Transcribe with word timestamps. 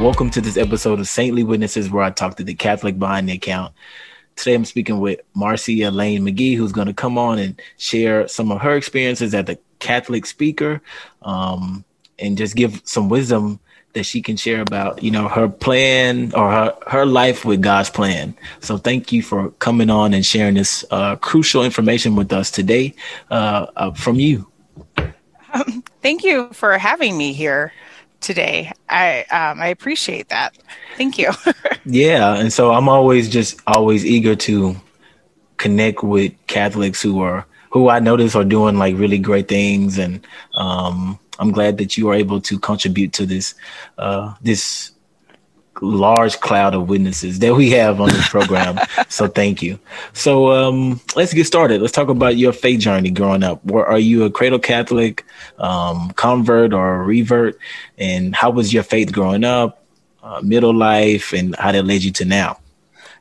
Welcome 0.00 0.30
to 0.30 0.40
this 0.40 0.56
episode 0.56 1.00
of 1.00 1.08
Saintly 1.08 1.42
Witnesses, 1.42 1.90
where 1.90 2.04
I 2.04 2.10
talk 2.10 2.36
to 2.36 2.44
the 2.44 2.54
Catholic 2.54 3.00
behind 3.00 3.28
the 3.28 3.32
account. 3.32 3.74
Today 4.36 4.54
I'm 4.54 4.64
speaking 4.64 5.00
with 5.00 5.18
Marcia 5.34 5.90
Lane 5.90 6.22
McGee, 6.22 6.56
who's 6.56 6.70
going 6.70 6.86
to 6.86 6.94
come 6.94 7.18
on 7.18 7.40
and 7.40 7.60
share 7.78 8.28
some 8.28 8.52
of 8.52 8.60
her 8.60 8.76
experiences 8.76 9.34
as 9.34 9.48
a 9.48 9.58
Catholic 9.80 10.24
speaker 10.24 10.80
um, 11.22 11.84
and 12.16 12.38
just 12.38 12.54
give 12.54 12.80
some 12.84 13.08
wisdom 13.08 13.58
that 13.94 14.04
she 14.04 14.22
can 14.22 14.36
share 14.36 14.60
about, 14.60 15.02
you 15.02 15.10
know, 15.10 15.26
her 15.26 15.48
plan 15.48 16.32
or 16.32 16.48
her, 16.48 16.76
her 16.86 17.04
life 17.04 17.44
with 17.44 17.60
God's 17.60 17.90
plan. 17.90 18.36
So 18.60 18.78
thank 18.78 19.10
you 19.10 19.20
for 19.20 19.50
coming 19.50 19.90
on 19.90 20.14
and 20.14 20.24
sharing 20.24 20.54
this 20.54 20.84
uh, 20.92 21.16
crucial 21.16 21.64
information 21.64 22.14
with 22.14 22.32
us 22.32 22.52
today 22.52 22.94
uh, 23.32 23.66
uh, 23.74 23.90
from 23.94 24.20
you. 24.20 24.46
Um, 25.52 25.82
thank 26.02 26.22
you 26.22 26.50
for 26.52 26.78
having 26.78 27.18
me 27.18 27.32
here 27.32 27.72
today. 28.20 28.72
I 28.88 29.22
um, 29.24 29.60
I 29.60 29.68
appreciate 29.68 30.28
that. 30.28 30.56
Thank 30.96 31.18
you. 31.18 31.30
yeah, 31.84 32.34
and 32.34 32.52
so 32.52 32.72
I'm 32.72 32.88
always 32.88 33.28
just 33.28 33.60
always 33.66 34.04
eager 34.04 34.34
to 34.36 34.76
connect 35.56 36.02
with 36.02 36.32
Catholics 36.46 37.02
who 37.02 37.20
are 37.20 37.46
who 37.70 37.88
I 37.88 37.98
notice 37.98 38.34
are 38.34 38.44
doing 38.44 38.78
like 38.78 38.96
really 38.96 39.18
great 39.18 39.48
things, 39.48 39.98
and 39.98 40.26
um, 40.54 41.18
I'm 41.38 41.52
glad 41.52 41.78
that 41.78 41.96
you 41.96 42.08
are 42.08 42.14
able 42.14 42.40
to 42.42 42.58
contribute 42.58 43.12
to 43.14 43.26
this 43.26 43.54
uh, 43.98 44.34
this 44.42 44.92
large 45.80 46.40
cloud 46.40 46.74
of 46.74 46.88
witnesses 46.88 47.38
that 47.40 47.54
we 47.54 47.70
have 47.70 48.00
on 48.00 48.08
this 48.08 48.28
program. 48.28 48.78
so 49.08 49.28
thank 49.28 49.62
you. 49.62 49.78
So 50.12 50.50
um, 50.50 51.00
let's 51.16 51.32
get 51.32 51.46
started. 51.46 51.80
Let's 51.80 51.92
talk 51.92 52.08
about 52.08 52.36
your 52.36 52.52
faith 52.52 52.80
journey 52.80 53.10
growing 53.10 53.42
up. 53.42 53.64
Were, 53.64 53.86
are 53.86 53.98
you 53.98 54.24
a 54.24 54.30
cradle 54.30 54.58
Catholic, 54.58 55.24
um, 55.58 56.10
convert, 56.12 56.72
or 56.72 57.02
revert? 57.04 57.58
And 57.96 58.34
how 58.34 58.50
was 58.50 58.72
your 58.72 58.82
faith 58.82 59.12
growing 59.12 59.44
up, 59.44 59.84
uh, 60.22 60.40
middle 60.42 60.74
life, 60.74 61.32
and 61.32 61.54
how 61.56 61.72
that 61.72 61.84
led 61.84 62.02
you 62.02 62.12
to 62.12 62.24
now? 62.24 62.58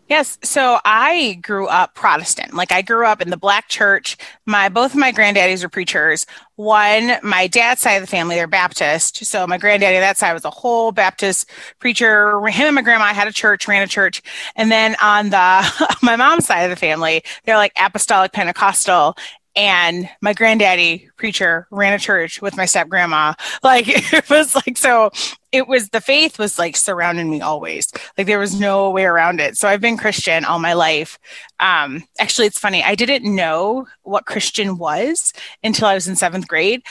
Yes. 0.10 0.38
So 0.42 0.80
I 0.86 1.40
grew 1.42 1.68
up 1.68 1.94
Protestant. 1.94 2.54
Like 2.54 2.72
I 2.72 2.82
grew 2.82 3.06
up 3.06 3.22
in 3.22 3.30
the 3.30 3.38
black 3.38 3.68
church. 3.68 4.16
My 4.46 4.70
both 4.70 4.94
of 4.94 5.00
my 5.00 5.12
granddaddies 5.12 5.64
are 5.64 5.70
preachers. 5.70 6.26
One, 6.56 7.18
my 7.22 7.48
dad's 7.48 7.82
side 7.82 7.96
of 7.96 8.02
the 8.02 8.08
family, 8.08 8.36
they're 8.36 8.48
Baptist. 8.48 9.26
So 9.26 9.46
my 9.46 9.58
granddaddy, 9.58 10.00
that 10.00 10.18
side 10.18 10.34
was 10.34 10.46
a 10.46 10.50
whole 10.50 10.92
Baptist 10.92 11.50
preacher. 11.80 12.40
Him 12.48 12.68
and 12.68 12.76
my 12.76 12.82
grandma 12.82 13.14
had 13.14 13.28
a 13.28 13.34
church, 13.34 13.68
ran 13.68 13.84
a 13.84 13.88
church. 13.88 14.24
And 14.56 14.72
then 14.72 14.96
on 15.02 15.30
the 15.30 15.98
my 16.02 16.16
mom's 16.16 16.46
side 16.46 16.64
of 16.64 16.70
the 16.70 16.78
family, 16.78 17.22
they're 17.46 17.58
like 17.58 17.74
apostolic 17.78 18.32
Pentecostal 18.32 19.18
and 19.58 20.08
my 20.22 20.34
granddaddy 20.34 21.10
preacher 21.18 21.68
ran 21.72 21.94
a 21.94 22.00
church 22.00 22.42
with 22.42 22.56
my 22.56 22.66
step 22.66 22.88
grandma. 22.88 23.34
Like 23.64 23.86
it 23.88 24.30
was 24.30 24.56
like 24.56 24.78
so 24.78 25.10
it 25.52 25.68
was 25.68 25.90
the 25.90 26.00
faith 26.00 26.38
was 26.38 26.60
like 26.60 26.78
surrounding 26.78 27.30
me 27.30 27.42
always. 27.42 27.92
Like 28.18 28.28
there 28.28 28.40
was 28.40 28.58
no 28.60 28.92
way 28.92 29.04
around 29.04 29.42
it. 29.42 29.58
So 29.58 29.68
i've 29.68 29.82
been 29.82 29.98
christian 29.98 30.46
all 30.46 30.60
my 30.60 30.74
life. 30.74 31.18
Um 31.60 32.04
actually 32.20 32.48
it's 32.48 32.60
funny. 32.60 32.84
I 32.84 32.96
didn't 32.96 33.36
know 33.36 33.88
what 34.04 34.26
christian 34.26 34.78
was 34.78 35.34
until 35.64 35.88
i 35.88 35.96
was 35.96 36.08
in 36.08 36.16
seventh 36.16 36.48
grade 36.48 36.84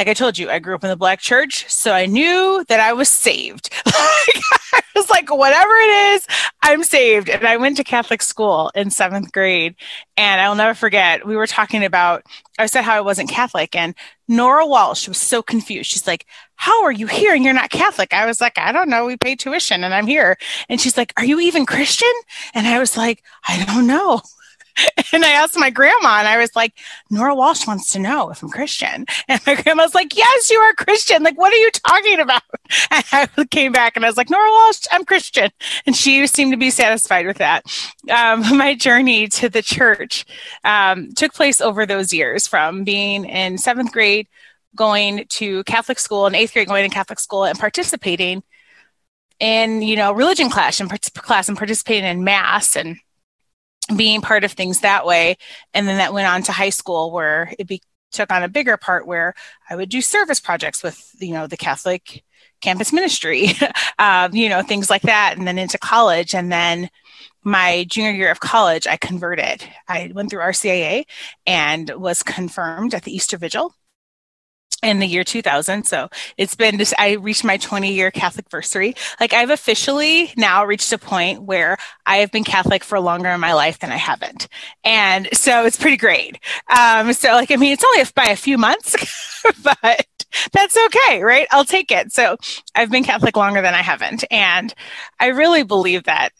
like 0.00 0.08
I 0.08 0.14
told 0.14 0.38
you, 0.38 0.48
I 0.48 0.60
grew 0.60 0.74
up 0.74 0.82
in 0.82 0.88
the 0.88 0.96
black 0.96 1.20
church, 1.20 1.68
so 1.68 1.92
I 1.92 2.06
knew 2.06 2.64
that 2.68 2.80
I 2.80 2.94
was 2.94 3.10
saved. 3.10 3.68
I 3.86 4.82
was 4.94 5.10
like, 5.10 5.30
whatever 5.30 5.74
it 5.74 6.14
is, 6.14 6.26
I'm 6.62 6.82
saved. 6.84 7.28
And 7.28 7.46
I 7.46 7.58
went 7.58 7.76
to 7.76 7.84
Catholic 7.84 8.22
school 8.22 8.72
in 8.74 8.88
seventh 8.88 9.30
grade. 9.30 9.74
And 10.16 10.40
I'll 10.40 10.54
never 10.54 10.72
forget, 10.72 11.26
we 11.26 11.36
were 11.36 11.46
talking 11.46 11.84
about, 11.84 12.22
I 12.58 12.64
said 12.64 12.80
how 12.80 12.96
I 12.96 13.02
wasn't 13.02 13.28
Catholic. 13.28 13.76
And 13.76 13.94
Nora 14.26 14.66
Walsh 14.66 15.06
was 15.06 15.18
so 15.18 15.42
confused. 15.42 15.90
She's 15.90 16.06
like, 16.06 16.24
How 16.56 16.82
are 16.84 16.92
you 16.92 17.06
here 17.06 17.34
and 17.34 17.44
you're 17.44 17.52
not 17.52 17.68
Catholic? 17.68 18.14
I 18.14 18.24
was 18.24 18.40
like, 18.40 18.56
I 18.56 18.72
don't 18.72 18.88
know. 18.88 19.04
We 19.04 19.18
pay 19.18 19.36
tuition 19.36 19.84
and 19.84 19.92
I'm 19.92 20.06
here. 20.06 20.38
And 20.70 20.80
she's 20.80 20.96
like, 20.96 21.12
Are 21.18 21.26
you 21.26 21.40
even 21.40 21.66
Christian? 21.66 22.12
And 22.54 22.66
I 22.66 22.78
was 22.78 22.96
like, 22.96 23.22
I 23.46 23.62
don't 23.66 23.86
know. 23.86 24.22
and 25.12 25.24
I 25.24 25.30
asked 25.30 25.58
my 25.58 25.70
grandma, 25.70 26.18
and 26.18 26.28
I 26.28 26.38
was 26.38 26.54
like, 26.54 26.74
Nora 27.10 27.34
Walsh 27.34 27.66
wants 27.66 27.92
to 27.92 27.98
know 27.98 28.30
if 28.30 28.42
I'm 28.42 28.50
Christian. 28.50 29.06
And 29.28 29.40
my 29.46 29.54
grandma's 29.54 29.94
like, 29.94 30.16
Yes, 30.16 30.50
you 30.50 30.58
are 30.58 30.74
Christian. 30.74 31.22
Like, 31.22 31.38
what 31.38 31.52
are 31.52 31.56
you 31.56 31.70
talking 31.70 32.20
about? 32.20 32.42
And 32.90 33.04
I 33.12 33.44
came 33.50 33.72
back 33.72 33.96
and 33.96 34.04
I 34.04 34.08
was 34.08 34.16
like, 34.16 34.30
Nora 34.30 34.48
Walsh, 34.48 34.86
I'm 34.92 35.04
Christian. 35.04 35.50
And 35.86 35.96
she 35.96 36.26
seemed 36.26 36.52
to 36.52 36.56
be 36.56 36.70
satisfied 36.70 37.26
with 37.26 37.38
that. 37.38 37.64
Um, 38.08 38.56
my 38.56 38.74
journey 38.74 39.28
to 39.28 39.48
the 39.48 39.62
church 39.62 40.24
um, 40.64 41.12
took 41.12 41.34
place 41.34 41.60
over 41.60 41.84
those 41.84 42.12
years 42.12 42.46
from 42.46 42.84
being 42.84 43.24
in 43.24 43.58
seventh 43.58 43.92
grade, 43.92 44.28
going 44.76 45.26
to 45.30 45.64
Catholic 45.64 45.98
school, 45.98 46.26
and 46.26 46.36
eighth 46.36 46.52
grade 46.52 46.68
going 46.68 46.88
to 46.88 46.94
Catholic 46.94 47.18
school, 47.18 47.44
and 47.44 47.58
participating 47.58 48.42
in, 49.40 49.82
you 49.82 49.96
know, 49.96 50.12
religion 50.12 50.50
class 50.50 50.80
and, 50.80 50.90
class 51.14 51.48
and 51.48 51.58
participating 51.58 52.04
in 52.04 52.22
mass 52.24 52.76
and 52.76 52.98
being 53.96 54.20
part 54.20 54.44
of 54.44 54.52
things 54.52 54.80
that 54.80 55.06
way. 55.06 55.36
And 55.74 55.86
then 55.86 55.98
that 55.98 56.12
went 56.12 56.28
on 56.28 56.42
to 56.44 56.52
high 56.52 56.70
school 56.70 57.10
where 57.10 57.52
it 57.58 57.66
be, 57.66 57.82
took 58.12 58.32
on 58.32 58.42
a 58.42 58.48
bigger 58.48 58.76
part 58.76 59.06
where 59.06 59.34
I 59.68 59.76
would 59.76 59.88
do 59.88 60.00
service 60.00 60.40
projects 60.40 60.82
with, 60.82 61.14
you 61.18 61.32
know, 61.32 61.46
the 61.46 61.56
Catholic 61.56 62.24
campus 62.60 62.92
ministry, 62.92 63.48
um, 63.98 64.34
you 64.34 64.48
know, 64.48 64.62
things 64.62 64.90
like 64.90 65.02
that. 65.02 65.36
And 65.36 65.46
then 65.46 65.58
into 65.58 65.78
college. 65.78 66.34
And 66.34 66.50
then 66.50 66.90
my 67.42 67.84
junior 67.88 68.12
year 68.12 68.30
of 68.30 68.40
college, 68.40 68.86
I 68.86 68.96
converted. 68.96 69.64
I 69.88 70.10
went 70.14 70.30
through 70.30 70.42
RCIA 70.42 71.04
and 71.46 71.90
was 71.90 72.22
confirmed 72.22 72.94
at 72.94 73.04
the 73.04 73.14
Easter 73.14 73.38
Vigil 73.38 73.74
in 74.82 74.98
the 74.98 75.06
year 75.06 75.24
2000. 75.24 75.84
So 75.84 76.08
it's 76.36 76.54
been 76.54 76.76
this, 76.76 76.94
I 76.98 77.12
reached 77.12 77.44
my 77.44 77.56
20 77.56 77.92
year 77.92 78.10
Catholic 78.10 78.46
anniversary. 78.50 78.94
Like 79.20 79.32
I've 79.32 79.50
officially 79.50 80.32
now 80.36 80.64
reached 80.64 80.92
a 80.92 80.98
point 80.98 81.42
where 81.42 81.76
I 82.06 82.18
have 82.18 82.30
been 82.30 82.44
Catholic 82.44 82.84
for 82.84 82.98
longer 83.00 83.28
in 83.28 83.40
my 83.40 83.52
life 83.52 83.78
than 83.78 83.92
I 83.92 83.96
haven't. 83.96 84.48
And 84.84 85.28
so 85.32 85.64
it's 85.64 85.76
pretty 85.76 85.96
great. 85.96 86.38
Um, 86.76 87.12
so 87.12 87.32
like, 87.32 87.50
I 87.50 87.56
mean, 87.56 87.72
it's 87.72 87.84
only 87.84 88.04
by 88.14 88.30
a 88.30 88.36
few 88.36 88.58
months, 88.58 88.96
but 89.62 90.06
that's 90.52 90.76
okay, 90.86 91.22
right? 91.22 91.46
I'll 91.50 91.64
take 91.64 91.90
it. 91.90 92.12
So 92.12 92.36
I've 92.74 92.90
been 92.90 93.04
Catholic 93.04 93.36
longer 93.36 93.62
than 93.62 93.74
I 93.74 93.82
haven't. 93.82 94.24
And 94.30 94.74
I 95.18 95.28
really 95.28 95.62
believe 95.62 96.04
that 96.04 96.32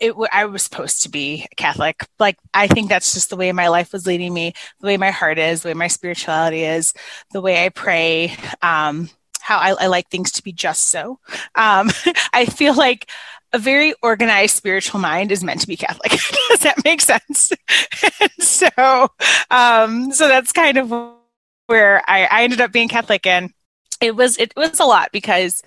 it 0.00 0.14
I 0.32 0.44
was 0.46 0.62
supposed 0.62 1.02
to 1.02 1.08
be 1.08 1.46
Catholic. 1.56 2.06
Like 2.18 2.38
I 2.54 2.66
think 2.68 2.88
that's 2.88 3.14
just 3.14 3.30
the 3.30 3.36
way 3.36 3.52
my 3.52 3.68
life 3.68 3.92
was 3.92 4.06
leading 4.06 4.32
me, 4.32 4.54
the 4.80 4.86
way 4.86 4.96
my 4.96 5.10
heart 5.10 5.38
is, 5.38 5.62
the 5.62 5.68
way 5.68 5.74
my 5.74 5.88
spirituality 5.88 6.64
is, 6.64 6.94
the 7.32 7.40
way 7.40 7.64
I 7.64 7.68
pray. 7.68 8.36
Um, 8.62 9.10
how 9.40 9.56
I, 9.56 9.70
I, 9.70 9.86
like 9.86 10.10
things 10.10 10.32
to 10.32 10.42
be 10.42 10.52
just 10.52 10.88
so. 10.88 11.18
Um, 11.54 11.90
I 12.34 12.44
feel 12.44 12.74
like 12.74 13.10
a 13.52 13.58
very 13.58 13.94
organized 14.02 14.56
spiritual 14.56 15.00
mind 15.00 15.32
is 15.32 15.42
meant 15.42 15.62
to 15.62 15.66
be 15.66 15.76
Catholic. 15.76 16.10
Does 16.50 16.60
that 16.60 16.84
make 16.84 17.00
sense? 17.00 17.52
so, 18.40 19.08
um, 19.50 20.12
so 20.12 20.28
that's 20.28 20.52
kind 20.52 20.76
of 20.76 20.90
where 21.66 22.02
I, 22.06 22.24
I 22.24 22.42
ended 22.42 22.60
up 22.60 22.72
being 22.72 22.88
Catholic, 22.88 23.26
and 23.26 23.52
it 24.00 24.14
was 24.14 24.36
it 24.38 24.52
was 24.56 24.80
a 24.80 24.84
lot 24.84 25.10
because 25.12 25.62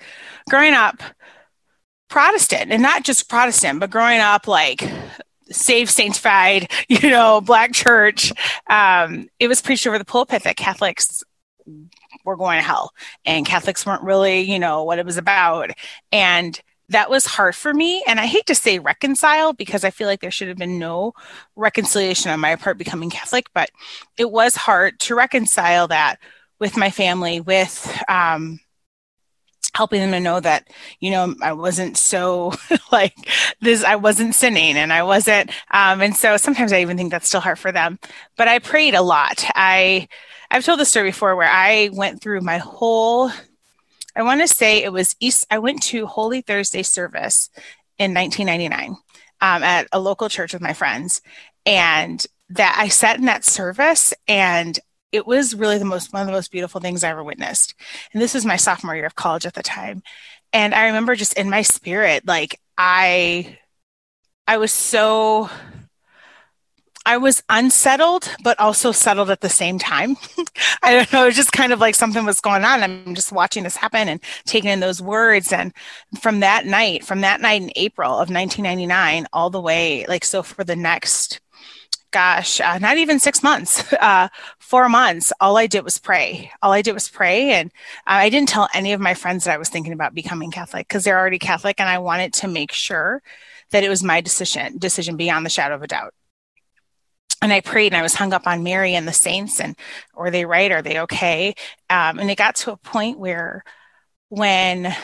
growing 0.50 0.74
up 0.74 1.02
Protestant 2.12 2.72
and 2.72 2.84
not 2.84 3.04
just 3.04 3.30
Protestant, 3.30 3.80
but 3.80 3.90
growing 3.90 4.20
up 4.20 4.48
like 4.48 4.84
saved, 5.50 5.90
sanctified, 5.90 6.70
you 6.88 7.10
know, 7.10 7.42
black 7.42 7.74
church, 7.74 8.32
um, 8.70 9.28
it 9.40 9.48
was 9.48 9.62
preached 9.62 9.88
over 9.88 9.98
the 9.98 10.06
pulpit 10.06 10.44
that 10.44 10.58
Catholics 10.58 11.24
were 12.26 12.36
going 12.36 12.58
to 12.58 12.64
hell 12.64 12.92
and 13.26 13.46
Catholics 13.46 13.86
weren't 13.86 14.04
really, 14.04 14.42
you 14.42 14.60
know, 14.60 14.84
what 14.84 15.00
it 15.00 15.06
was 15.06 15.18
about. 15.18 15.72
And 16.12 16.60
that 16.90 17.10
was 17.10 17.26
hard 17.26 17.56
for 17.56 17.74
me. 17.74 18.04
And 18.06 18.20
I 18.20 18.26
hate 18.26 18.46
to 18.48 18.56
say 18.56 18.78
reconcile 18.80 19.54
because 19.54 19.86
I 19.86 19.90
feel 19.92 20.08
like 20.08 20.20
there 20.20 20.32
should 20.32 20.50
have 20.50 20.58
been 20.58 20.78
no 20.78 21.14
reconciliation 21.56 22.30
on 22.30 22.42
my 22.42 22.58
part 22.58 22.78
becoming 22.78 23.10
Catholic, 23.10 23.46
but 23.54 23.70
it 24.18 24.30
was 24.30 24.56
hard 24.58 25.00
to 25.02 25.16
reconcile 25.16 25.88
that 25.88 26.18
with 26.60 26.76
my 26.76 26.92
family, 26.92 27.40
with, 27.40 28.04
um, 28.10 28.60
helping 29.74 30.02
them 30.02 30.12
to 30.12 30.20
know 30.20 30.40
that 30.40 30.68
you 31.00 31.12
know 31.12 31.34
i 31.42 31.54
wasn't 31.54 31.98
so 31.98 32.52
like 32.92 33.16
this 33.62 33.84
i 33.84 33.96
wasn't 33.96 34.36
sinning 34.36 34.76
and 34.76 34.92
i 34.92 35.04
wasn't 35.04 35.50
um, 35.72 36.02
and 36.02 36.16
so 36.16 36.38
sometimes 36.38 36.74
i 36.74 36.82
even 36.82 36.98
think 36.98 37.12
that's 37.12 37.28
still 37.28 37.42
hard 37.42 37.60
for 37.60 37.72
them. 37.72 38.00
But 38.38 38.48
i 38.48 38.60
prayed 38.60 38.96
a 38.96 39.02
lot. 39.02 39.44
I 39.56 40.08
i've 40.50 40.66
told 40.66 40.80
this 40.80 40.90
story 40.90 41.10
before 41.10 41.36
where 41.36 41.50
i 41.50 41.90
went 41.94 42.22
through 42.22 42.42
my 42.42 42.58
whole 42.58 43.32
i 44.16 44.22
want 44.22 44.42
to 44.42 44.48
say 44.48 44.84
it 44.84 44.92
was 44.92 45.16
east 45.20 45.48
i 45.50 45.60
went 45.60 45.82
to 45.84 46.06
holy 46.06 46.42
thursday 46.42 46.84
service 46.84 47.50
in 47.98 48.14
1999 48.14 48.98
um, 49.42 49.64
at 49.64 49.88
a 49.92 50.00
local 50.00 50.30
church 50.30 50.54
with 50.54 50.62
my 50.62 50.74
friends. 50.74 51.22
And 51.66 52.26
that 52.50 52.76
i 52.78 52.90
sat 52.90 53.18
in 53.18 53.26
that 53.26 53.46
service 53.46 54.14
and 54.28 54.78
it 55.12 55.28
was 55.28 55.56
really 55.56 55.78
the 55.78 55.86
most 55.86 56.14
one 56.14 56.22
of 56.22 56.28
the 56.28 56.34
most 56.34 56.52
beautiful 56.52 56.82
things 56.82 57.04
I 57.04 57.10
ever 57.10 57.24
witnessed. 57.24 57.76
And 58.14 58.22
this 58.22 58.34
was 58.34 58.46
my 58.46 58.56
sophomore 58.56 58.96
year 58.96 59.06
of 59.06 59.16
college 59.16 59.46
at 59.46 59.54
the 59.54 59.64
time. 59.64 60.04
And 60.54 60.74
I 60.74 60.88
remember 60.88 61.16
just 61.16 61.34
in 61.34 61.50
my 61.50 61.62
spirit, 61.62 62.26
like 62.26 62.60
I 62.78 63.58
I 64.48 64.58
was 64.58 64.72
so 64.72 65.50
I 67.06 67.18
was 67.18 67.42
unsettled, 67.50 68.30
but 68.44 68.60
also 68.60 68.92
settled 68.92 69.32
at 69.32 69.42
the 69.42 69.50
same 69.50 69.80
time. 69.80 70.18
I 70.84 70.94
don't 70.94 71.12
know. 71.12 71.24
It 71.24 71.28
was 71.28 71.36
just 71.36 71.52
kind 71.52 71.74
of 71.74 71.80
like 71.80 71.96
something 71.96 72.26
was 72.26 72.40
going 72.40 72.64
on. 72.64 72.84
I'm 72.84 73.16
just 73.16 73.32
watching 73.32 73.64
this 73.64 73.76
happen 73.76 74.08
and 74.08 74.22
taking 74.46 74.70
in 74.70 74.82
those 74.82 75.02
words. 75.02 75.52
And 75.52 75.74
from 76.22 76.42
that 76.42 76.66
night, 76.66 77.04
from 77.04 77.22
that 77.22 77.42
night 77.42 77.62
in 77.62 77.72
April 77.76 78.12
of 78.12 78.30
1999, 78.30 79.26
all 79.34 79.50
the 79.50 79.60
way, 79.60 80.06
like, 80.08 80.24
so 80.24 80.44
for 80.44 80.64
the 80.64 80.76
next, 80.76 81.40
gosh, 82.12 82.62
uh, 82.62 82.78
not 82.78 82.98
even 82.98 83.20
six 83.20 83.42
months, 83.42 83.92
uh, 84.02 84.28
four 84.60 84.90
months, 84.90 85.34
all 85.40 85.58
I 85.58 85.68
did 85.68 85.84
was 85.84 85.98
pray. 85.98 86.52
All 86.62 86.72
I 86.72 86.82
did 86.82 86.94
was 86.94 87.10
pray. 87.10 87.52
And 87.52 87.72
I 88.06 88.30
didn't 88.30 88.50
tell 88.50 88.70
any 88.74 88.94
of 88.94 89.02
my 89.02 89.14
friends 89.14 89.46
that 89.46 89.54
I 89.54 89.58
was 89.58 89.70
thinking 89.70 89.94
about 89.94 90.14
becoming 90.14 90.52
Catholic 90.52 90.88
because 90.88 91.04
they're 91.04 91.20
already 91.20 91.40
Catholic. 91.40 91.80
And 91.80 91.90
I 91.90 92.00
wanted 92.00 92.34
to 92.34 92.48
make 92.48 92.72
sure 92.72 93.22
that 93.72 93.84
it 93.84 93.90
was 93.90 94.04
my 94.04 94.22
decision, 94.22 94.78
decision 94.78 95.18
beyond 95.18 95.46
the 95.46 95.50
shadow 95.50 95.76
of 95.76 95.84
a 95.84 95.88
doubt 95.88 96.14
and 97.42 97.52
I 97.52 97.62
prayed 97.62 97.92
and 97.92 98.00
I 98.00 98.04
was 98.04 98.14
hung 98.14 98.34
up 98.34 98.46
on 98.46 98.64
Mary 98.64 98.94
and 98.94 99.08
the 99.08 99.14
saints 99.14 99.60
and 99.60 99.76
are 100.14 100.30
they 100.30 100.46
right? 100.46 100.72
Are 100.72 100.82
they 100.82 101.00
okay? 101.00 101.56
Um, 101.90 102.20
and 102.20 102.30
it 102.30 102.38
got 102.38 102.56
to 102.58 102.72
a 102.72 102.78
point 102.78 103.18
where 103.18 103.64
when 104.30 104.96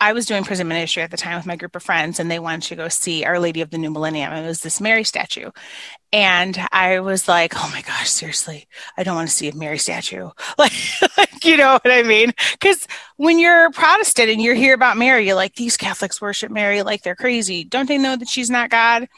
I 0.00 0.14
was 0.14 0.24
doing 0.24 0.44
prison 0.44 0.66
ministry 0.66 1.02
at 1.02 1.10
the 1.10 1.16
time 1.16 1.36
with 1.36 1.46
my 1.46 1.56
group 1.56 1.76
of 1.76 1.82
friends 1.82 2.18
and 2.18 2.30
they 2.30 2.38
wanted 2.38 2.62
to 2.68 2.76
go 2.76 2.88
see 2.88 3.24
Our 3.24 3.38
Lady 3.38 3.60
of 3.60 3.70
the 3.70 3.78
New 3.78 3.90
Millennium. 3.90 4.32
It 4.32 4.46
was 4.46 4.62
this 4.62 4.80
Mary 4.80 5.04
statue. 5.04 5.50
And 6.12 6.58
I 6.72 7.00
was 7.00 7.28
like, 7.28 7.52
oh 7.56 7.70
my 7.72 7.82
gosh, 7.82 8.08
seriously, 8.08 8.66
I 8.96 9.02
don't 9.04 9.14
want 9.14 9.28
to 9.28 9.34
see 9.34 9.48
a 9.48 9.54
Mary 9.54 9.78
statue. 9.78 10.30
Like, 10.58 10.72
like 11.16 11.44
you 11.44 11.56
know 11.56 11.72
what 11.72 11.90
I 11.90 12.02
mean? 12.02 12.32
Because 12.52 12.86
when 13.16 13.38
you're 13.38 13.70
Protestant 13.70 14.30
and 14.30 14.42
you 14.42 14.54
hear 14.54 14.74
about 14.74 14.98
Mary, 14.98 15.26
you're 15.26 15.36
like, 15.36 15.54
these 15.54 15.76
Catholics 15.76 16.20
worship 16.20 16.50
Mary 16.50 16.82
like 16.82 17.02
they're 17.02 17.14
crazy. 17.14 17.64
Don't 17.64 17.86
they 17.86 17.96
know 17.96 18.16
that 18.16 18.28
she's 18.28 18.50
not 18.50 18.68
God? 18.68 19.08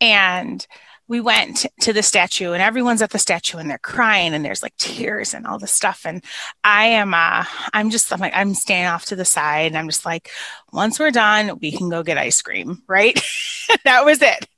And 0.00 0.66
we 1.06 1.20
went 1.20 1.66
to 1.80 1.92
the 1.92 2.02
statue 2.02 2.52
and 2.52 2.62
everyone's 2.62 3.02
at 3.02 3.10
the 3.10 3.18
statue 3.18 3.58
and 3.58 3.68
they're 3.68 3.78
crying 3.78 4.32
and 4.34 4.44
there's 4.44 4.62
like 4.62 4.76
tears 4.76 5.34
and 5.34 5.46
all 5.46 5.58
this 5.58 5.72
stuff 5.72 6.02
and 6.04 6.24
i 6.62 6.86
am 6.86 7.14
uh 7.14 7.44
i'm 7.72 7.90
just 7.90 8.12
i'm 8.12 8.20
like 8.20 8.32
i'm 8.34 8.54
standing 8.54 8.88
off 8.88 9.04
to 9.04 9.16
the 9.16 9.24
side 9.24 9.66
and 9.66 9.78
i'm 9.78 9.88
just 9.88 10.04
like 10.04 10.30
once 10.72 10.98
we're 10.98 11.10
done 11.10 11.58
we 11.60 11.70
can 11.72 11.88
go 11.88 12.02
get 12.02 12.18
ice 12.18 12.40
cream 12.42 12.82
right 12.88 13.20
that 13.84 14.04
was 14.04 14.22
it 14.22 14.48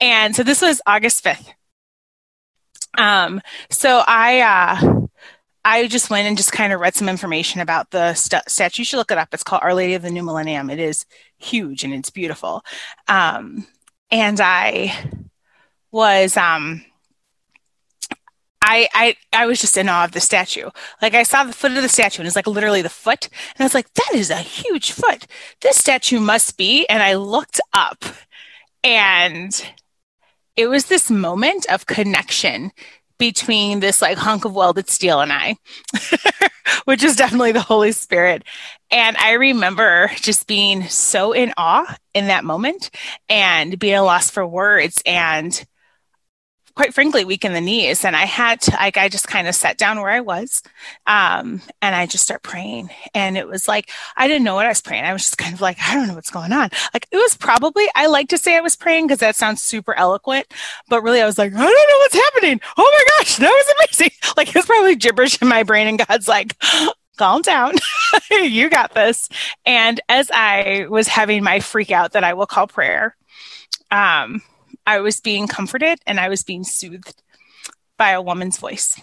and 0.00 0.34
so 0.36 0.42
this 0.42 0.62
was 0.62 0.80
august 0.86 1.24
5th 1.24 1.52
um 2.98 3.40
so 3.70 4.02
i 4.06 4.40
uh 4.40 5.06
I 5.68 5.88
just 5.88 6.10
went 6.10 6.28
and 6.28 6.36
just 6.36 6.52
kind 6.52 6.72
of 6.72 6.78
read 6.78 6.94
some 6.94 7.08
information 7.08 7.60
about 7.60 7.90
the 7.90 8.14
st- 8.14 8.48
statue. 8.48 8.82
You 8.82 8.84
should 8.84 8.98
look 8.98 9.10
it 9.10 9.18
up. 9.18 9.30
It's 9.34 9.42
called 9.42 9.64
Our 9.64 9.74
Lady 9.74 9.94
of 9.94 10.02
the 10.02 10.12
New 10.12 10.22
Millennium. 10.22 10.70
It 10.70 10.78
is 10.78 11.04
huge 11.38 11.82
and 11.82 11.92
it's 11.92 12.08
beautiful. 12.08 12.64
Um, 13.08 13.66
and 14.12 14.40
I 14.40 15.25
was 15.92 16.36
um 16.36 16.84
I, 18.62 18.88
I 18.94 19.16
I 19.32 19.46
was 19.46 19.60
just 19.60 19.76
in 19.76 19.88
awe 19.88 20.04
of 20.04 20.12
the 20.12 20.20
statue. 20.20 20.70
Like 21.00 21.14
I 21.14 21.22
saw 21.22 21.44
the 21.44 21.52
foot 21.52 21.72
of 21.72 21.82
the 21.82 21.88
statue 21.88 22.20
and 22.20 22.26
it's 22.26 22.34
like 22.34 22.48
literally 22.48 22.82
the 22.82 22.88
foot. 22.88 23.28
And 23.30 23.60
I 23.60 23.64
was 23.64 23.74
like, 23.74 23.92
that 23.94 24.10
is 24.12 24.28
a 24.28 24.36
huge 24.36 24.90
foot. 24.90 25.26
This 25.60 25.76
statue 25.76 26.18
must 26.18 26.56
be. 26.56 26.84
And 26.86 27.00
I 27.00 27.14
looked 27.14 27.60
up 27.72 28.04
and 28.82 29.72
it 30.56 30.66
was 30.68 30.86
this 30.86 31.10
moment 31.10 31.66
of 31.70 31.86
connection 31.86 32.72
between 33.18 33.80
this 33.80 34.02
like 34.02 34.18
hunk 34.18 34.44
of 34.44 34.54
welded 34.54 34.90
steel 34.90 35.20
and 35.20 35.32
I, 35.32 35.56
which 36.86 37.04
is 37.04 37.16
definitely 37.16 37.52
the 37.52 37.60
Holy 37.60 37.92
Spirit. 37.92 38.42
And 38.90 39.16
I 39.16 39.32
remember 39.32 40.10
just 40.16 40.46
being 40.46 40.82
so 40.88 41.32
in 41.32 41.52
awe 41.56 41.96
in 42.14 42.26
that 42.26 42.44
moment 42.44 42.90
and 43.28 43.78
being 43.78 44.00
lost 44.00 44.32
for 44.32 44.46
words 44.46 45.02
and 45.06 45.64
quite 46.76 46.94
frankly 46.94 47.24
weak 47.24 47.44
in 47.44 47.52
the 47.52 47.60
knees. 47.60 48.04
And 48.04 48.14
i 48.14 48.24
had 48.24 48.60
to 48.62 48.70
like 48.72 48.96
i 48.96 49.08
just 49.08 49.26
kind 49.26 49.48
of 49.48 49.54
sat 49.54 49.78
down 49.78 50.00
where 50.00 50.10
i 50.10 50.20
was 50.20 50.62
um, 51.06 51.60
and 51.82 51.94
i 51.94 52.06
just 52.06 52.24
start 52.24 52.42
praying. 52.42 52.90
And 53.14 53.36
it 53.36 53.48
was 53.48 53.66
like 53.66 53.90
i 54.16 54.28
didn't 54.28 54.44
know 54.44 54.54
what 54.54 54.66
i 54.66 54.70
was 54.70 54.82
praying. 54.82 55.04
I 55.04 55.12
was 55.12 55.22
just 55.22 55.38
kind 55.38 55.54
of 55.54 55.60
like 55.60 55.78
i 55.88 55.94
don't 55.94 56.06
know 56.06 56.14
what's 56.14 56.30
going 56.30 56.52
on. 56.52 56.70
Like 56.94 57.08
it 57.10 57.16
was 57.16 57.36
probably 57.36 57.86
i 57.96 58.06
like 58.06 58.28
to 58.28 58.38
say 58.38 58.56
i 58.56 58.60
was 58.60 58.76
praying 58.76 59.06
because 59.06 59.20
that 59.20 59.36
sounds 59.36 59.62
super 59.62 59.94
eloquent 59.94 60.46
but 60.88 61.02
really 61.02 61.20
i 61.20 61.26
was 61.26 61.38
like 61.38 61.52
i 61.52 61.56
don't 61.56 61.64
know 61.64 61.98
what's 61.98 62.14
happening. 62.14 62.60
Oh 62.76 62.90
my 62.98 63.18
gosh 63.18 63.36
that 63.36 63.50
was 63.50 63.74
amazing. 63.80 64.10
Like 64.36 64.48
it 64.48 64.54
was 64.54 64.66
probably 64.66 64.96
gibberish 64.96 65.40
in 65.40 65.48
my 65.48 65.62
brain 65.62 65.86
and 65.86 66.04
god's 66.06 66.28
like 66.28 66.56
calm 67.16 67.42
down. 67.42 67.74
you 68.30 68.68
got 68.68 68.94
this. 68.94 69.28
And 69.64 70.00
as 70.08 70.30
I 70.32 70.86
was 70.88 71.08
having 71.08 71.42
my 71.42 71.60
freak 71.60 71.90
out 71.90 72.12
that 72.12 72.24
I 72.24 72.34
will 72.34 72.46
call 72.46 72.66
prayer, 72.66 73.16
um, 73.90 74.42
I 74.86 75.00
was 75.00 75.20
being 75.20 75.48
comforted 75.48 75.98
and 76.06 76.20
I 76.20 76.28
was 76.28 76.42
being 76.42 76.64
soothed 76.64 77.22
by 77.98 78.10
a 78.10 78.22
woman's 78.22 78.58
voice 78.58 79.00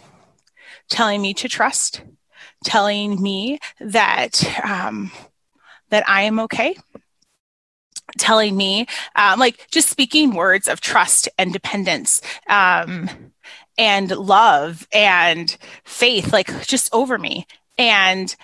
telling 0.90 1.22
me 1.22 1.34
to 1.34 1.48
trust, 1.48 2.02
telling 2.64 3.22
me 3.22 3.60
that 3.80 4.44
um, 4.64 5.12
that 5.90 6.08
I 6.08 6.24
am 6.24 6.40
okay, 6.42 6.76
telling 8.18 8.56
me 8.56 8.88
um, 9.16 9.40
like 9.40 9.68
just 9.72 9.90
speaking 9.90 10.32
words 10.32 10.68
of 10.68 10.82
trust 10.82 11.30
and 11.38 11.52
dependence 11.52 12.22
um, 12.48 13.10
and 13.78 14.12
love 14.12 14.88
and 14.94 15.56
faith, 15.84 16.32
like 16.34 16.66
just 16.68 16.94
over 16.94 17.18
me. 17.18 17.48
And 17.78 18.36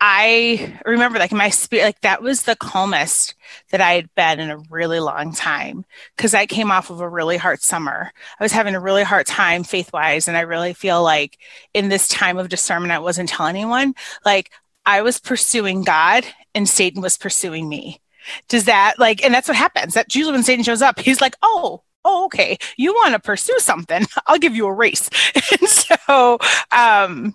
I 0.00 0.78
remember 0.86 1.18
like 1.18 1.32
my 1.32 1.50
spirit, 1.50 1.84
like 1.84 2.00
that 2.02 2.22
was 2.22 2.44
the 2.44 2.54
calmest 2.54 3.34
that 3.70 3.80
I 3.80 3.94
had 3.94 4.14
been 4.14 4.38
in 4.38 4.50
a 4.50 4.58
really 4.70 5.00
long 5.00 5.32
time 5.34 5.84
because 6.16 6.34
I 6.34 6.46
came 6.46 6.70
off 6.70 6.90
of 6.90 7.00
a 7.00 7.08
really 7.08 7.36
hard 7.36 7.62
summer. 7.62 8.12
I 8.38 8.44
was 8.44 8.52
having 8.52 8.76
a 8.76 8.80
really 8.80 9.02
hard 9.02 9.26
time 9.26 9.64
faith 9.64 9.92
wise. 9.92 10.28
And 10.28 10.36
I 10.36 10.42
really 10.42 10.72
feel 10.72 11.02
like 11.02 11.38
in 11.74 11.88
this 11.88 12.06
time 12.06 12.38
of 12.38 12.48
discernment, 12.48 12.92
I 12.92 13.00
wasn't 13.00 13.28
telling 13.28 13.56
anyone, 13.56 13.94
like 14.24 14.52
I 14.86 15.02
was 15.02 15.18
pursuing 15.18 15.82
God 15.82 16.24
and 16.54 16.68
Satan 16.68 17.02
was 17.02 17.18
pursuing 17.18 17.68
me. 17.68 18.00
Does 18.48 18.66
that 18.66 18.94
like, 18.98 19.24
and 19.24 19.34
that's 19.34 19.48
what 19.48 19.56
happens. 19.56 19.94
That 19.94 20.14
usually 20.14 20.32
when 20.32 20.44
Satan 20.44 20.64
shows 20.64 20.82
up, 20.82 21.00
he's 21.00 21.20
like, 21.20 21.34
oh, 21.42 21.82
oh, 22.04 22.26
okay, 22.26 22.56
you 22.76 22.92
want 22.94 23.14
to 23.14 23.18
pursue 23.20 23.58
something. 23.58 24.06
I'll 24.26 24.38
give 24.38 24.54
you 24.54 24.66
a 24.66 24.72
race. 24.72 25.10
and 25.34 25.68
so, 25.68 26.38
um, 26.70 27.34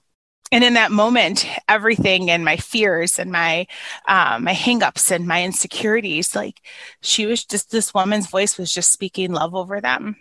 and 0.54 0.64
in 0.64 0.76
that 0.76 0.92
moment 0.92 1.48
everything 1.68 2.30
and 2.30 2.46
my 2.46 2.58
fears 2.58 3.18
and 3.18 3.32
my 3.32 3.66
um, 4.08 4.44
my 4.44 4.54
hangups 4.54 5.10
and 5.12 5.28
my 5.28 5.44
insecurities 5.44 6.36
like 6.36 6.62
she 7.02 7.26
was 7.26 7.44
just 7.44 7.72
this 7.72 7.94
woman's 7.94 8.28
voice 8.28 8.58
was 8.58 8.72
just 8.72 8.92
speaking 8.92 9.34
love 9.34 9.56
over 9.56 9.82
them. 9.82 10.16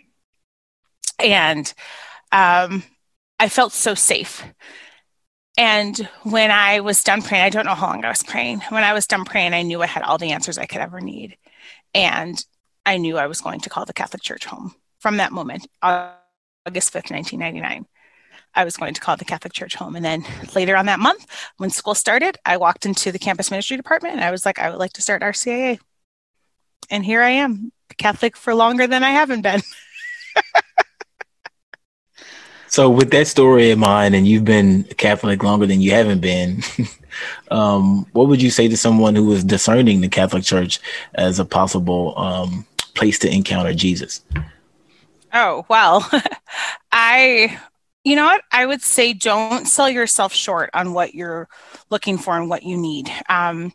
And 1.19 1.71
um, 2.31 2.83
i 3.39 3.47
felt 3.47 3.71
so 3.73 3.93
safe. 3.93 4.43
And 5.55 6.09
when 6.23 6.49
i 6.49 6.79
was 6.79 7.03
done 7.03 7.21
praying 7.21 7.43
i 7.45 7.49
don't 7.49 7.65
know 7.65 7.75
how 7.75 7.87
long 7.87 8.03
i 8.03 8.09
was 8.09 8.23
praying. 8.23 8.61
When 8.69 8.83
i 8.83 8.93
was 8.93 9.07
done 9.07 9.25
praying 9.25 9.53
i 9.53 9.61
knew 9.61 9.83
i 9.83 9.87
had 9.87 10.03
all 10.03 10.17
the 10.17 10.31
answers 10.31 10.57
i 10.57 10.65
could 10.65 10.81
ever 10.81 10.99
need. 10.99 11.37
And 11.93 12.43
i 12.87 12.97
knew 12.97 13.17
i 13.17 13.27
was 13.27 13.39
going 13.41 13.59
to 13.61 13.69
call 13.69 13.85
the 13.85 13.93
catholic 13.93 14.23
church 14.23 14.45
home 14.45 14.73
from 14.99 15.17
that 15.17 15.31
moment 15.31 15.67
august 15.81 16.91
5th 16.93 17.11
1999 17.11 17.85
I 18.55 18.63
was 18.63 18.77
going 18.77 18.93
to 18.93 19.01
call 19.01 19.17
the 19.17 19.25
Catholic 19.25 19.53
Church 19.53 19.75
home. 19.75 19.95
And 19.95 20.05
then 20.05 20.25
later 20.55 20.75
on 20.75 20.85
that 20.85 20.99
month, 20.99 21.25
when 21.57 21.69
school 21.69 21.95
started, 21.95 22.37
I 22.45 22.57
walked 22.57 22.85
into 22.85 23.11
the 23.11 23.19
campus 23.19 23.49
ministry 23.51 23.77
department 23.77 24.15
and 24.15 24.23
I 24.23 24.31
was 24.31 24.45
like, 24.45 24.59
I 24.59 24.69
would 24.69 24.79
like 24.79 24.93
to 24.93 25.01
start 25.01 25.21
RCIA. 25.21 25.79
And 26.89 27.03
here 27.03 27.21
I 27.21 27.29
am, 27.29 27.71
Catholic 27.97 28.37
for 28.37 28.53
longer 28.53 28.87
than 28.87 29.03
I 29.03 29.11
haven't 29.11 29.41
been. 29.41 29.61
so, 32.67 32.89
with 32.89 33.09
that 33.11 33.27
story 33.27 33.71
in 33.71 33.79
mind, 33.79 34.15
and 34.15 34.27
you've 34.27 34.45
been 34.45 34.83
Catholic 34.97 35.41
longer 35.43 35.65
than 35.65 35.81
you 35.81 35.91
haven't 35.91 36.19
been, 36.19 36.61
um, 37.51 38.05
what 38.11 38.27
would 38.27 38.41
you 38.41 38.51
say 38.51 38.67
to 38.67 38.77
someone 38.77 39.15
who 39.15 39.31
is 39.31 39.43
discerning 39.43 40.01
the 40.01 40.09
Catholic 40.09 40.43
Church 40.43 40.79
as 41.15 41.39
a 41.39 41.45
possible 41.45 42.17
um, 42.17 42.65
place 42.93 43.17
to 43.19 43.33
encounter 43.33 43.73
Jesus? 43.73 44.21
Oh, 45.33 45.65
well, 45.69 46.07
I 46.91 47.59
you 48.03 48.15
know 48.15 48.25
what? 48.25 48.41
I 48.51 48.65
would 48.65 48.81
say 48.81 49.13
don't 49.13 49.67
sell 49.67 49.89
yourself 49.89 50.33
short 50.33 50.69
on 50.73 50.93
what 50.93 51.15
you're 51.15 51.47
looking 51.89 52.17
for 52.17 52.37
and 52.37 52.49
what 52.49 52.63
you 52.63 52.77
need. 52.77 53.11
Um, 53.29 53.73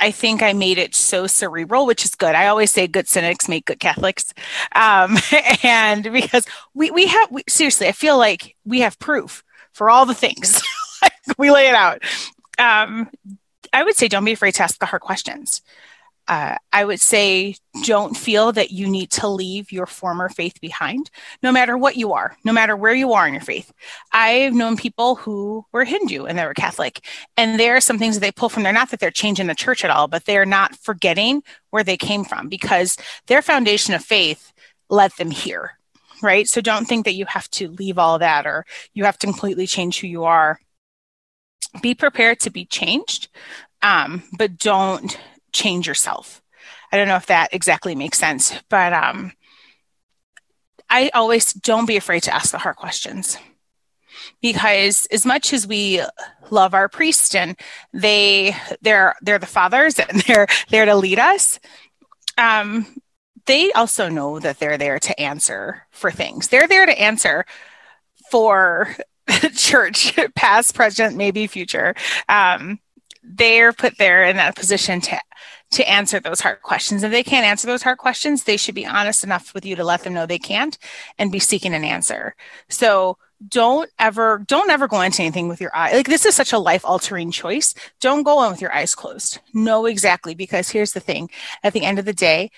I 0.00 0.10
think 0.10 0.42
I 0.42 0.52
made 0.52 0.78
it 0.78 0.94
so 0.94 1.26
cerebral, 1.26 1.86
which 1.86 2.04
is 2.04 2.14
good. 2.14 2.34
I 2.34 2.48
always 2.48 2.72
say 2.72 2.86
good 2.88 3.06
cynics 3.06 3.48
make 3.48 3.66
good 3.66 3.78
Catholics. 3.78 4.34
Um, 4.74 5.16
and 5.62 6.02
because 6.12 6.46
we, 6.74 6.90
we 6.90 7.06
have, 7.06 7.30
we, 7.30 7.44
seriously, 7.48 7.86
I 7.86 7.92
feel 7.92 8.18
like 8.18 8.56
we 8.64 8.80
have 8.80 8.98
proof 8.98 9.44
for 9.72 9.90
all 9.90 10.06
the 10.06 10.14
things. 10.14 10.60
we 11.38 11.50
lay 11.50 11.68
it 11.68 11.74
out. 11.74 12.02
Um, 12.58 13.10
I 13.72 13.84
would 13.84 13.96
say 13.96 14.08
don't 14.08 14.24
be 14.24 14.32
afraid 14.32 14.54
to 14.56 14.64
ask 14.64 14.78
the 14.78 14.86
hard 14.86 15.02
questions 15.02 15.62
uh, 16.28 16.56
I 16.72 16.84
would 16.84 17.00
say 17.00 17.56
don't 17.84 18.16
feel 18.16 18.52
that 18.52 18.70
you 18.70 18.88
need 18.88 19.10
to 19.12 19.28
leave 19.28 19.72
your 19.72 19.86
former 19.86 20.28
faith 20.28 20.60
behind, 20.60 21.10
no 21.42 21.50
matter 21.52 21.76
what 21.76 21.96
you 21.96 22.12
are, 22.12 22.36
no 22.44 22.52
matter 22.52 22.76
where 22.76 22.94
you 22.94 23.12
are 23.12 23.26
in 23.26 23.34
your 23.34 23.42
faith. 23.42 23.72
I've 24.12 24.54
known 24.54 24.76
people 24.76 25.16
who 25.16 25.66
were 25.72 25.84
Hindu 25.84 26.24
and 26.24 26.38
they 26.38 26.46
were 26.46 26.54
Catholic, 26.54 27.04
and 27.36 27.58
there 27.58 27.76
are 27.76 27.80
some 27.80 27.98
things 27.98 28.14
that 28.14 28.20
they 28.20 28.32
pull 28.32 28.48
from 28.48 28.62
there. 28.62 28.72
Not 28.72 28.90
that 28.90 29.00
they're 29.00 29.10
changing 29.10 29.48
the 29.48 29.54
church 29.54 29.84
at 29.84 29.90
all, 29.90 30.08
but 30.08 30.24
they're 30.24 30.46
not 30.46 30.76
forgetting 30.76 31.42
where 31.70 31.84
they 31.84 31.96
came 31.96 32.24
from 32.24 32.48
because 32.48 32.96
their 33.26 33.42
foundation 33.42 33.94
of 33.94 34.04
faith 34.04 34.52
led 34.88 35.10
them 35.18 35.30
here. 35.30 35.78
right? 36.22 36.48
So 36.48 36.60
don't 36.60 36.86
think 36.86 37.04
that 37.04 37.14
you 37.14 37.26
have 37.26 37.50
to 37.50 37.68
leave 37.68 37.98
all 37.98 38.18
that 38.20 38.46
or 38.46 38.64
you 38.94 39.04
have 39.04 39.18
to 39.18 39.26
completely 39.26 39.66
change 39.66 40.00
who 40.00 40.06
you 40.06 40.24
are. 40.24 40.60
Be 41.82 41.94
prepared 41.94 42.40
to 42.40 42.50
be 42.50 42.64
changed, 42.64 43.28
um, 43.82 44.22
but 44.38 44.58
don't 44.58 45.18
change 45.52 45.86
yourself. 45.86 46.42
I 46.90 46.96
don't 46.96 47.08
know 47.08 47.16
if 47.16 47.26
that 47.26 47.54
exactly 47.54 47.94
makes 47.94 48.18
sense, 48.18 48.54
but 48.68 48.92
um, 48.92 49.32
I 50.90 51.10
always 51.14 51.52
don't 51.52 51.86
be 51.86 51.96
afraid 51.96 52.24
to 52.24 52.34
ask 52.34 52.50
the 52.50 52.58
hard 52.58 52.76
questions. 52.76 53.38
Because 54.40 55.06
as 55.10 55.24
much 55.24 55.52
as 55.52 55.66
we 55.66 56.02
love 56.50 56.74
our 56.74 56.88
priest 56.88 57.34
and 57.34 57.58
they 57.92 58.54
they're 58.82 59.14
they're 59.22 59.38
the 59.38 59.46
fathers 59.46 59.98
and 59.98 60.20
they're 60.22 60.46
there 60.68 60.84
to 60.84 60.94
lead 60.94 61.18
us 61.18 61.58
um, 62.38 62.86
they 63.46 63.72
also 63.72 64.08
know 64.08 64.38
that 64.38 64.58
they're 64.58 64.78
there 64.78 64.98
to 64.98 65.20
answer 65.20 65.86
for 65.90 66.10
things. 66.10 66.48
They're 66.48 66.68
there 66.68 66.86
to 66.86 67.00
answer 67.00 67.44
for 68.30 68.96
church 69.54 70.18
past 70.34 70.74
present 70.74 71.16
maybe 71.16 71.46
future. 71.46 71.94
Um, 72.28 72.78
they're 73.22 73.72
put 73.72 73.98
there 73.98 74.24
in 74.24 74.36
that 74.36 74.56
position 74.56 75.00
to 75.02 75.20
to 75.72 75.88
answer 75.88 76.20
those 76.20 76.40
hard 76.40 76.60
questions. 76.60 77.02
If 77.02 77.10
they 77.10 77.22
can't 77.22 77.46
answer 77.46 77.66
those 77.66 77.82
hard 77.82 77.96
questions, 77.96 78.44
they 78.44 78.58
should 78.58 78.74
be 78.74 78.84
honest 78.84 79.24
enough 79.24 79.54
with 79.54 79.64
you 79.64 79.74
to 79.76 79.84
let 79.84 80.02
them 80.02 80.12
know 80.12 80.26
they 80.26 80.38
can't 80.38 80.76
and 81.18 81.32
be 81.32 81.38
seeking 81.38 81.72
an 81.72 81.82
answer. 81.82 82.34
So 82.68 83.16
don't 83.48 83.90
ever 83.98 84.44
don't 84.46 84.70
ever 84.70 84.86
go 84.86 85.00
into 85.00 85.22
anything 85.22 85.48
with 85.48 85.60
your 85.60 85.74
eye 85.74 85.92
like 85.92 86.06
this 86.06 86.24
is 86.24 86.34
such 86.34 86.52
a 86.52 86.58
life 86.58 86.84
altering 86.84 87.30
choice 87.30 87.74
don't 88.00 88.22
go 88.22 88.44
in 88.44 88.50
with 88.50 88.60
your 88.60 88.72
eyes 88.72 88.94
closed 88.94 89.40
know 89.52 89.86
exactly 89.86 90.34
because 90.34 90.70
here's 90.70 90.92
the 90.92 91.00
thing 91.00 91.28
at 91.64 91.72
the 91.72 91.84
end 91.84 91.98
of 91.98 92.04
the 92.04 92.12
day 92.12 92.50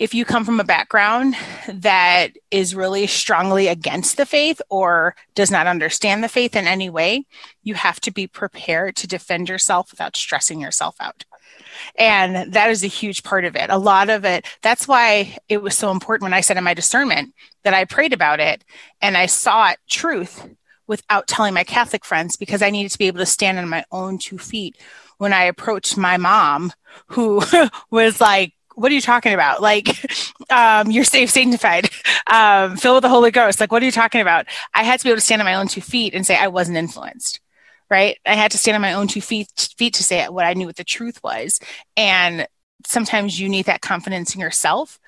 if 0.00 0.14
you 0.14 0.24
come 0.24 0.46
from 0.46 0.58
a 0.58 0.64
background 0.64 1.36
that 1.68 2.30
is 2.50 2.74
really 2.74 3.06
strongly 3.06 3.68
against 3.68 4.16
the 4.16 4.24
faith 4.24 4.60
or 4.70 5.14
does 5.34 5.50
not 5.50 5.66
understand 5.66 6.24
the 6.24 6.28
faith 6.28 6.56
in 6.56 6.66
any 6.66 6.88
way 6.88 7.26
you 7.62 7.74
have 7.74 8.00
to 8.00 8.10
be 8.10 8.26
prepared 8.26 8.96
to 8.96 9.06
defend 9.06 9.48
yourself 9.48 9.90
without 9.90 10.16
stressing 10.16 10.58
yourself 10.58 10.96
out 11.00 11.24
and 11.96 12.52
that 12.52 12.70
is 12.70 12.82
a 12.82 12.88
huge 12.88 13.22
part 13.22 13.44
of 13.44 13.56
it. 13.56 13.70
A 13.70 13.78
lot 13.78 14.10
of 14.10 14.24
it, 14.24 14.46
that's 14.62 14.88
why 14.88 15.36
it 15.48 15.62
was 15.62 15.76
so 15.76 15.90
important 15.90 16.24
when 16.24 16.34
I 16.34 16.40
said 16.40 16.56
in 16.56 16.64
my 16.64 16.74
discernment 16.74 17.34
that 17.62 17.74
I 17.74 17.84
prayed 17.84 18.12
about 18.12 18.40
it 18.40 18.64
and 19.00 19.16
I 19.16 19.26
sought 19.26 19.78
truth 19.88 20.48
without 20.86 21.28
telling 21.28 21.54
my 21.54 21.64
Catholic 21.64 22.04
friends 22.04 22.36
because 22.36 22.62
I 22.62 22.70
needed 22.70 22.92
to 22.92 22.98
be 22.98 23.06
able 23.06 23.18
to 23.18 23.26
stand 23.26 23.58
on 23.58 23.68
my 23.68 23.84
own 23.92 24.18
two 24.18 24.38
feet 24.38 24.76
when 25.18 25.32
I 25.32 25.44
approached 25.44 25.96
my 25.96 26.16
mom, 26.16 26.72
who 27.08 27.42
was 27.90 28.20
like, 28.20 28.54
what 28.80 28.90
are 28.90 28.94
you 28.94 29.00
talking 29.00 29.34
about? 29.34 29.60
Like, 29.62 29.88
um, 30.50 30.90
you're 30.90 31.04
safe, 31.04 31.30
sanctified, 31.30 31.90
um, 32.26 32.76
filled 32.76 32.96
with 32.96 33.02
the 33.02 33.08
Holy 33.08 33.30
Ghost. 33.30 33.60
Like, 33.60 33.70
what 33.72 33.82
are 33.82 33.86
you 33.86 33.92
talking 33.92 34.20
about? 34.20 34.46
I 34.74 34.82
had 34.84 35.00
to 35.00 35.04
be 35.04 35.10
able 35.10 35.18
to 35.18 35.24
stand 35.24 35.42
on 35.42 35.46
my 35.46 35.54
own 35.54 35.68
two 35.68 35.80
feet 35.80 36.14
and 36.14 36.26
say 36.26 36.36
I 36.36 36.48
wasn't 36.48 36.78
influenced 36.78 37.40
right? 37.90 38.18
I 38.24 38.34
had 38.34 38.52
to 38.52 38.58
stand 38.58 38.76
on 38.76 38.82
my 38.82 38.92
own 38.92 39.08
two 39.08 39.20
feet, 39.20 39.48
feet 39.76 39.94
to 39.94 40.04
say 40.04 40.24
what 40.28 40.46
I 40.46 40.54
knew 40.54 40.66
what 40.66 40.76
the 40.76 40.84
truth 40.84 41.20
was. 41.24 41.58
And 41.96 42.46
sometimes 42.86 43.38
you 43.38 43.48
need 43.48 43.66
that 43.66 43.80
confidence 43.80 44.34
in 44.34 44.40
yourself 44.40 45.00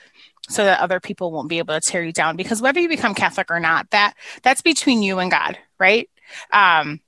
so 0.49 0.65
that 0.65 0.81
other 0.81 0.99
people 0.99 1.31
won't 1.31 1.49
be 1.49 1.59
able 1.59 1.79
to 1.79 1.81
tear 1.81 2.03
you 2.03 2.13
down 2.13 2.37
because 2.37 2.61
whether 2.61 2.81
you 2.81 2.89
become 2.89 3.15
Catholic 3.15 3.51
or 3.51 3.61
not, 3.61 3.89
that 3.91 4.15
that's 4.43 4.63
between 4.63 5.03
you 5.03 5.21
and 5.21 5.31
God, 5.31 5.57
right? 5.79 6.11
Um, 6.53 7.01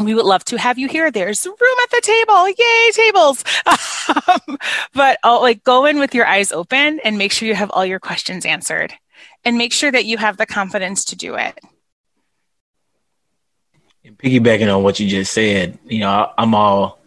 we 0.00 0.14
would 0.14 0.26
love 0.26 0.44
to 0.46 0.58
have 0.58 0.78
you 0.78 0.88
here. 0.88 1.10
There's 1.10 1.46
room 1.46 1.56
at 1.82 1.90
the 1.90 2.00
table. 2.02 2.48
Yay, 2.48 2.90
tables. 2.92 3.44
Um, 4.28 4.56
but 4.94 5.18
oh, 5.24 5.40
like 5.40 5.64
go 5.64 5.84
in 5.84 5.98
with 5.98 6.14
your 6.14 6.26
eyes 6.26 6.52
open 6.52 7.00
and 7.00 7.18
make 7.18 7.32
sure 7.32 7.48
you 7.48 7.56
have 7.56 7.70
all 7.72 7.84
your 7.84 7.98
questions 7.98 8.46
answered 8.46 8.94
and 9.44 9.58
make 9.58 9.72
sure 9.72 9.90
that 9.90 10.04
you 10.04 10.16
have 10.16 10.36
the 10.36 10.46
confidence 10.46 11.04
to 11.06 11.16
do 11.16 11.34
it. 11.34 11.58
And 14.04 14.16
piggybacking 14.16 14.74
on 14.74 14.84
what 14.84 15.00
you 15.00 15.08
just 15.08 15.32
said, 15.32 15.78
you 15.84 15.98
know, 15.98 16.08
I, 16.08 16.32
I'm 16.38 16.54
all, 16.54 17.00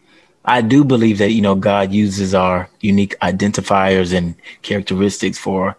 I 0.43 0.61
do 0.61 0.83
believe 0.83 1.19
that, 1.19 1.31
you 1.31 1.41
know, 1.41 1.55
God 1.55 1.93
uses 1.93 2.35
our 2.35 2.69
unique 2.81 3.17
identifiers 3.21 4.13
and 4.13 4.35
characteristics 4.61 5.37
for 5.37 5.77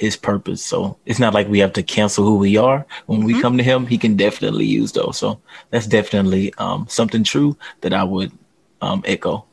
his 0.00 0.16
purpose. 0.16 0.64
So 0.64 0.96
it's 1.04 1.18
not 1.18 1.34
like 1.34 1.46
we 1.46 1.58
have 1.58 1.74
to 1.74 1.82
cancel 1.82 2.24
who 2.24 2.38
we 2.38 2.56
are. 2.56 2.86
When 3.04 3.20
mm-hmm. 3.20 3.26
we 3.26 3.42
come 3.42 3.58
to 3.58 3.62
him, 3.62 3.86
he 3.86 3.98
can 3.98 4.16
definitely 4.16 4.64
use 4.64 4.92
those. 4.92 5.18
So 5.18 5.42
that's 5.68 5.86
definitely 5.86 6.54
um, 6.56 6.86
something 6.88 7.22
true 7.22 7.54
that 7.82 7.92
I 7.92 8.02
would 8.02 8.32
um, 8.80 9.02
echo. 9.04 9.44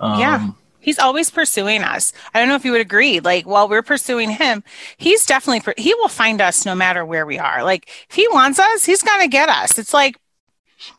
Um, 0.00 0.18
yeah. 0.18 0.50
He's 0.80 0.98
always 0.98 1.30
pursuing 1.30 1.82
us. 1.82 2.14
I 2.32 2.40
don't 2.40 2.48
know 2.48 2.54
if 2.54 2.64
you 2.64 2.72
would 2.72 2.80
agree. 2.80 3.20
Like 3.20 3.44
while 3.44 3.68
we're 3.68 3.82
pursuing 3.82 4.30
him, 4.30 4.64
he's 4.96 5.26
definitely, 5.26 5.74
he 5.76 5.92
will 5.92 6.08
find 6.08 6.40
us 6.40 6.64
no 6.64 6.74
matter 6.74 7.04
where 7.04 7.26
we 7.26 7.38
are. 7.38 7.62
Like 7.62 7.90
if 8.08 8.16
he 8.16 8.26
wants 8.28 8.58
us, 8.58 8.86
he's 8.86 9.02
going 9.02 9.20
to 9.20 9.28
get 9.28 9.50
us. 9.50 9.78
It's 9.78 9.92
like 9.92 10.16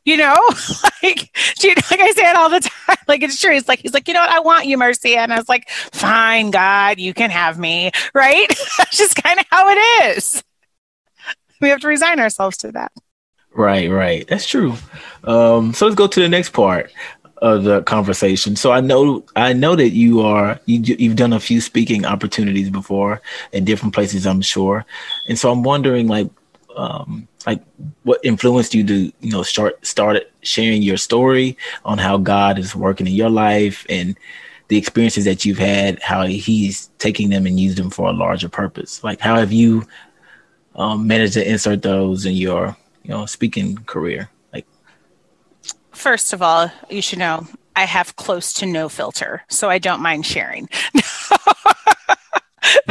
you 0.06 0.18
know, 0.18 0.36
like, 1.04 1.30
like 1.64 2.00
I 2.00 2.12
say 2.12 2.30
it 2.30 2.36
all 2.36 2.50
the 2.50 2.60
time. 2.88 2.98
Like 3.08 3.24
it's 3.24 3.40
true. 3.40 3.56
It's 3.56 3.68
like 3.68 3.80
he's 3.80 3.94
like, 3.94 4.08
you 4.08 4.14
know 4.14 4.22
what? 4.22 4.30
I 4.30 4.40
want 4.40 4.66
you, 4.66 4.78
Marcia, 4.78 5.20
and 5.20 5.34
I 5.34 5.38
was 5.38 5.50
like, 5.50 5.70
fine, 5.70 6.52
God, 6.52 7.00
you 7.00 7.14
can 7.14 7.30
have 7.30 7.60
me, 7.60 7.92
right? 8.14 8.48
That's 8.78 8.98
just 8.98 9.16
kind 9.22 9.40
of 9.40 9.46
how 9.50 9.70
it 9.70 10.16
is. 10.16 10.44
We 11.60 11.70
have 11.70 11.82
to 11.82 11.88
resign 11.88 12.20
ourselves 12.20 12.58
to 12.58 12.72
that. 12.72 12.92
Right, 13.54 13.90
right. 13.90 14.28
That's 14.28 14.48
true. 14.48 14.74
Um, 15.26 15.74
so 15.74 15.86
let's 15.86 15.96
go 15.96 16.08
to 16.08 16.20
the 16.20 16.30
next 16.30 16.54
part 16.54 16.92
of 17.42 17.64
the 17.64 17.82
conversation. 17.84 18.56
So 18.56 18.72
I 18.72 18.82
know 18.82 19.26
I 19.36 19.54
know 19.54 19.76
that 19.76 19.90
you 19.90 20.22
are 20.22 20.60
you 20.66 20.80
you've 20.80 21.16
done 21.16 21.34
a 21.34 21.40
few 21.40 21.60
speaking 21.60 22.06
opportunities 22.06 22.70
before 22.70 23.22
in 23.52 23.66
different 23.66 23.94
places, 23.94 24.26
I'm 24.26 24.42
sure, 24.42 24.86
and 25.28 25.38
so 25.38 25.52
I'm 25.52 25.64
wondering 25.64 26.08
like 26.08 26.30
um, 26.76 27.28
like 27.46 27.62
what 28.04 28.20
influenced 28.24 28.74
you 28.74 28.86
to 28.86 29.12
you 29.20 29.32
know 29.32 29.44
start 29.44 29.86
started 29.86 30.28
sharing 30.42 30.82
your 30.82 30.98
story 30.98 31.58
on 31.86 31.98
how 31.98 32.18
God 32.18 32.60
is 32.60 32.76
working 32.76 33.08
in 33.08 33.14
your 33.14 33.30
life 33.30 33.86
and 33.90 34.18
the 34.68 34.78
experiences 34.78 35.26
that 35.26 35.44
you've 35.44 35.58
had, 35.58 36.02
how 36.02 36.26
He's 36.26 36.88
taking 36.98 37.30
them 37.30 37.46
and 37.46 37.60
used 37.60 37.78
them 37.78 37.90
for 37.90 38.10
a 38.10 38.14
larger 38.14 38.50
purpose. 38.50 39.04
Like 39.04 39.20
how 39.20 39.36
have 39.36 39.52
you 39.52 39.86
um, 40.76 41.08
managed 41.08 41.34
to 41.34 41.50
insert 41.50 41.82
those 41.82 42.26
in 42.26 42.34
your 42.36 42.76
you 43.04 43.10
know 43.10 43.26
speaking 43.26 43.78
career? 43.78 44.30
Like 44.54 44.66
first 45.92 46.34
of 46.34 46.42
all, 46.42 46.72
you 46.90 47.02
should 47.02 47.20
know 47.20 47.48
I 47.76 47.86
have 47.86 48.16
close 48.16 48.54
to 48.54 48.66
no 48.66 48.90
filter, 48.90 49.44
so 49.50 49.70
I 49.70 49.78
don't 49.78 50.02
mind 50.02 50.26
sharing. 50.26 50.70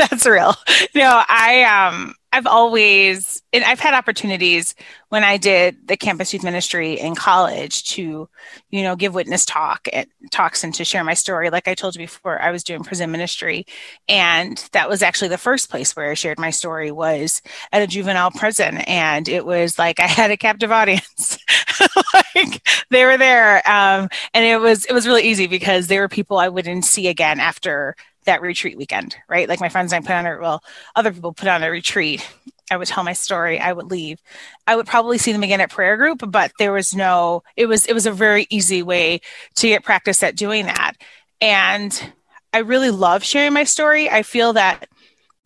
That's 0.10 0.26
real. 0.26 0.54
No, 0.94 1.22
I 1.28 1.62
um 1.64 2.14
I've 2.32 2.46
always, 2.46 3.42
and 3.52 3.64
I've 3.64 3.80
had 3.80 3.92
opportunities 3.92 4.76
when 5.08 5.24
I 5.24 5.36
did 5.36 5.88
the 5.88 5.96
campus 5.96 6.32
youth 6.32 6.44
ministry 6.44 6.92
in 6.92 7.16
college 7.16 7.82
to, 7.94 8.28
you 8.70 8.82
know, 8.84 8.94
give 8.94 9.14
witness 9.14 9.44
talk 9.44 9.88
and 9.92 10.06
talks 10.30 10.62
and 10.62 10.72
to 10.76 10.84
share 10.84 11.02
my 11.02 11.14
story. 11.14 11.50
Like 11.50 11.66
I 11.66 11.74
told 11.74 11.96
you 11.96 12.02
before, 12.04 12.40
I 12.40 12.52
was 12.52 12.62
doing 12.62 12.84
prison 12.84 13.10
ministry, 13.10 13.66
and 14.08 14.64
that 14.72 14.88
was 14.88 15.02
actually 15.02 15.26
the 15.26 15.38
first 15.38 15.70
place 15.70 15.96
where 15.96 16.12
I 16.12 16.14
shared 16.14 16.38
my 16.38 16.50
story 16.50 16.92
was 16.92 17.42
at 17.72 17.82
a 17.82 17.88
juvenile 17.88 18.30
prison, 18.30 18.76
and 18.78 19.28
it 19.28 19.44
was 19.44 19.76
like 19.76 19.98
I 19.98 20.06
had 20.06 20.30
a 20.30 20.36
captive 20.36 20.70
audience. 20.70 21.36
like 22.14 22.62
they 22.90 23.04
were 23.04 23.18
there, 23.18 23.56
um, 23.68 24.08
and 24.34 24.44
it 24.44 24.60
was 24.60 24.84
it 24.84 24.92
was 24.92 25.06
really 25.06 25.24
easy 25.24 25.48
because 25.48 25.88
they 25.88 25.98
were 25.98 26.08
people 26.08 26.38
I 26.38 26.48
wouldn't 26.48 26.84
see 26.84 27.08
again 27.08 27.40
after 27.40 27.96
that 28.30 28.42
retreat 28.42 28.78
weekend, 28.78 29.16
right? 29.28 29.48
Like 29.48 29.60
my 29.60 29.68
friends 29.68 29.92
I 29.92 30.00
put 30.00 30.12
on 30.12 30.26
a, 30.26 30.38
well, 30.40 30.62
other 30.94 31.12
people 31.12 31.32
put 31.32 31.48
on 31.48 31.62
a 31.62 31.70
retreat. 31.70 32.26
I 32.70 32.76
would 32.76 32.86
tell 32.86 33.02
my 33.02 33.12
story. 33.12 33.58
I 33.58 33.72
would 33.72 33.90
leave. 33.90 34.20
I 34.66 34.76
would 34.76 34.86
probably 34.86 35.18
see 35.18 35.32
them 35.32 35.42
again 35.42 35.60
at 35.60 35.70
prayer 35.70 35.96
group, 35.96 36.22
but 36.30 36.52
there 36.58 36.72
was 36.72 36.94
no, 36.94 37.42
it 37.56 37.66
was, 37.66 37.86
it 37.86 37.92
was 37.92 38.06
a 38.06 38.12
very 38.12 38.46
easy 38.48 38.82
way 38.82 39.20
to 39.56 39.68
get 39.68 39.84
practice 39.84 40.22
at 40.22 40.36
doing 40.36 40.66
that. 40.66 40.92
And 41.40 42.12
I 42.52 42.58
really 42.58 42.90
love 42.90 43.24
sharing 43.24 43.52
my 43.52 43.64
story. 43.64 44.08
I 44.08 44.22
feel 44.22 44.52
that 44.52 44.88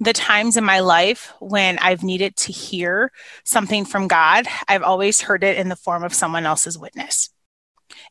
the 0.01 0.13
times 0.13 0.59
in 0.59 0.65
my 0.65 0.81
life 0.81 1.33
when 1.41 1.79
I've 1.79 2.03
needed 2.03 2.37
to 2.37 2.53
hear 2.53 3.11
something 3.45 3.87
from 3.87 4.09
God, 4.09 4.47
I've 4.69 4.83
always 4.83 5.23
heard 5.23 5.43
it 5.43 5.57
in 5.57 5.71
the 5.71 5.77
form 5.77 6.05
of 6.05 6.13
someone 6.13 6.45
else's 6.45 6.79
witness 6.79 7.31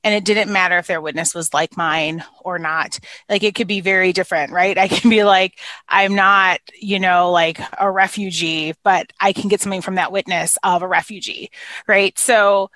and 0.03 0.13
it 0.13 0.25
didn't 0.25 0.51
matter 0.51 0.77
if 0.77 0.87
their 0.87 1.01
witness 1.01 1.33
was 1.33 1.53
like 1.53 1.77
mine 1.77 2.23
or 2.41 2.59
not. 2.59 2.99
Like 3.29 3.43
it 3.43 3.55
could 3.55 3.67
be 3.67 3.81
very 3.81 4.13
different 4.13 4.51
right? 4.51 4.77
I 4.77 4.87
can 4.87 5.09
be 5.09 5.23
like 5.23 5.59
i'm 5.87 6.15
not 6.15 6.59
you 6.79 6.99
know 6.99 7.31
like 7.31 7.59
a 7.79 7.89
refugee 7.89 8.73
but 8.83 9.11
i 9.19 9.33
can 9.33 9.49
get 9.49 9.61
something 9.61 9.81
from 9.81 9.95
that 9.95 10.11
witness 10.11 10.57
of 10.63 10.81
a 10.81 10.87
refugee 10.87 11.49
right? 11.87 12.17
So 12.17 12.69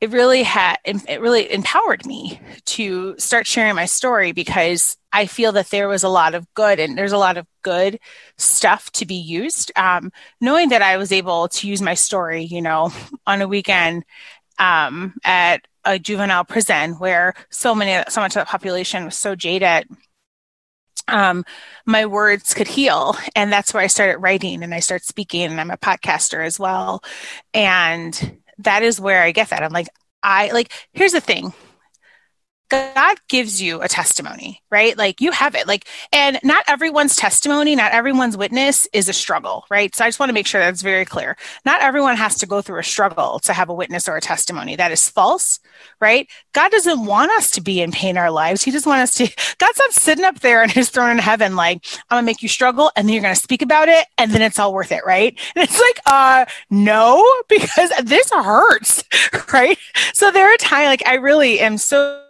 it 0.00 0.10
really 0.10 0.42
had 0.42 0.78
it 0.84 1.20
really 1.20 1.50
empowered 1.52 2.04
me 2.06 2.40
to 2.66 3.14
start 3.18 3.46
sharing 3.46 3.76
my 3.76 3.84
story 3.84 4.32
because 4.32 4.96
i 5.12 5.26
feel 5.26 5.52
that 5.52 5.70
there 5.70 5.88
was 5.88 6.02
a 6.02 6.08
lot 6.08 6.34
of 6.34 6.52
good 6.54 6.80
and 6.80 6.98
there's 6.98 7.12
a 7.12 7.18
lot 7.18 7.36
of 7.36 7.46
good 7.62 8.00
stuff 8.36 8.90
to 8.92 9.06
be 9.06 9.14
used. 9.14 9.70
Um, 9.76 10.10
knowing 10.40 10.70
that 10.70 10.82
i 10.82 10.96
was 10.96 11.12
able 11.12 11.48
to 11.48 11.68
use 11.68 11.80
my 11.80 11.94
story 11.94 12.42
you 12.44 12.60
know 12.60 12.90
on 13.26 13.42
a 13.42 13.48
weekend 13.48 14.04
um, 14.58 15.14
at 15.24 15.66
a 15.84 15.98
juvenile 15.98 16.44
prison 16.44 16.92
where 16.94 17.34
so 17.50 17.74
many 17.74 18.02
so 18.08 18.20
much 18.20 18.36
of 18.36 18.42
the 18.42 18.50
population 18.50 19.04
was 19.04 19.16
so 19.16 19.34
jaded 19.34 19.86
um, 21.08 21.44
my 21.86 22.06
words 22.06 22.54
could 22.54 22.68
heal. 22.68 23.16
And 23.34 23.52
that's 23.52 23.74
where 23.74 23.82
I 23.82 23.88
started 23.88 24.18
writing 24.18 24.62
and 24.62 24.74
I 24.74 24.80
started 24.80 25.04
speaking 25.04 25.44
and 25.50 25.60
I'm 25.60 25.70
a 25.70 25.76
podcaster 25.76 26.44
as 26.44 26.58
well. 26.58 27.02
And 27.54 28.38
that 28.58 28.82
is 28.82 29.00
where 29.00 29.22
I 29.22 29.32
get 29.32 29.50
that. 29.50 29.62
I'm 29.62 29.72
like, 29.72 29.88
I 30.22 30.50
like, 30.52 30.72
here's 30.92 31.12
the 31.12 31.20
thing. 31.20 31.52
God 32.72 33.18
gives 33.28 33.60
you 33.60 33.82
a 33.82 33.88
testimony, 33.88 34.62
right? 34.70 34.96
Like 34.96 35.20
you 35.20 35.32
have 35.32 35.54
it. 35.54 35.66
Like, 35.66 35.86
and 36.12 36.38
not 36.42 36.64
everyone's 36.68 37.16
testimony, 37.16 37.76
not 37.76 37.92
everyone's 37.92 38.36
witness 38.36 38.86
is 38.92 39.08
a 39.08 39.12
struggle, 39.12 39.64
right? 39.70 39.94
So 39.94 40.04
I 40.04 40.08
just 40.08 40.18
want 40.18 40.30
to 40.30 40.34
make 40.34 40.46
sure 40.46 40.60
that's 40.60 40.82
very 40.82 41.04
clear. 41.04 41.36
Not 41.64 41.82
everyone 41.82 42.16
has 42.16 42.36
to 42.38 42.46
go 42.46 42.62
through 42.62 42.78
a 42.78 42.84
struggle 42.84 43.38
to 43.40 43.52
have 43.52 43.68
a 43.68 43.74
witness 43.74 44.08
or 44.08 44.16
a 44.16 44.20
testimony. 44.20 44.76
That 44.76 44.92
is 44.92 45.08
false, 45.08 45.60
right? 46.00 46.28
God 46.52 46.70
doesn't 46.70 47.04
want 47.04 47.30
us 47.32 47.50
to 47.52 47.60
be 47.60 47.80
in 47.80 47.92
pain 47.92 48.12
in 48.12 48.18
our 48.18 48.30
lives. 48.30 48.62
He 48.62 48.70
just 48.70 48.86
wants 48.86 49.20
us 49.20 49.28
to, 49.28 49.56
God's 49.58 49.78
not 49.78 49.92
sitting 49.92 50.24
up 50.24 50.40
there 50.40 50.62
on 50.62 50.68
his 50.68 50.88
throne 50.90 51.10
in 51.10 51.18
heaven, 51.18 51.56
like, 51.56 51.84
I'm 52.10 52.16
gonna 52.16 52.26
make 52.26 52.42
you 52.42 52.48
struggle 52.48 52.90
and 52.96 53.08
then 53.08 53.14
you're 53.14 53.22
gonna 53.22 53.34
speak 53.34 53.62
about 53.62 53.88
it 53.88 54.06
and 54.18 54.30
then 54.30 54.42
it's 54.42 54.58
all 54.58 54.72
worth 54.72 54.92
it, 54.92 55.04
right? 55.06 55.38
And 55.56 55.64
it's 55.64 55.80
like, 55.80 56.00
uh, 56.06 56.44
no, 56.70 57.24
because 57.48 57.90
this 58.02 58.30
hurts, 58.30 59.04
right? 59.52 59.78
So 60.12 60.30
there 60.30 60.52
are 60.52 60.56
times 60.58 60.86
like 60.86 61.06
I 61.06 61.14
really 61.14 61.60
am 61.60 61.78
so 61.78 62.21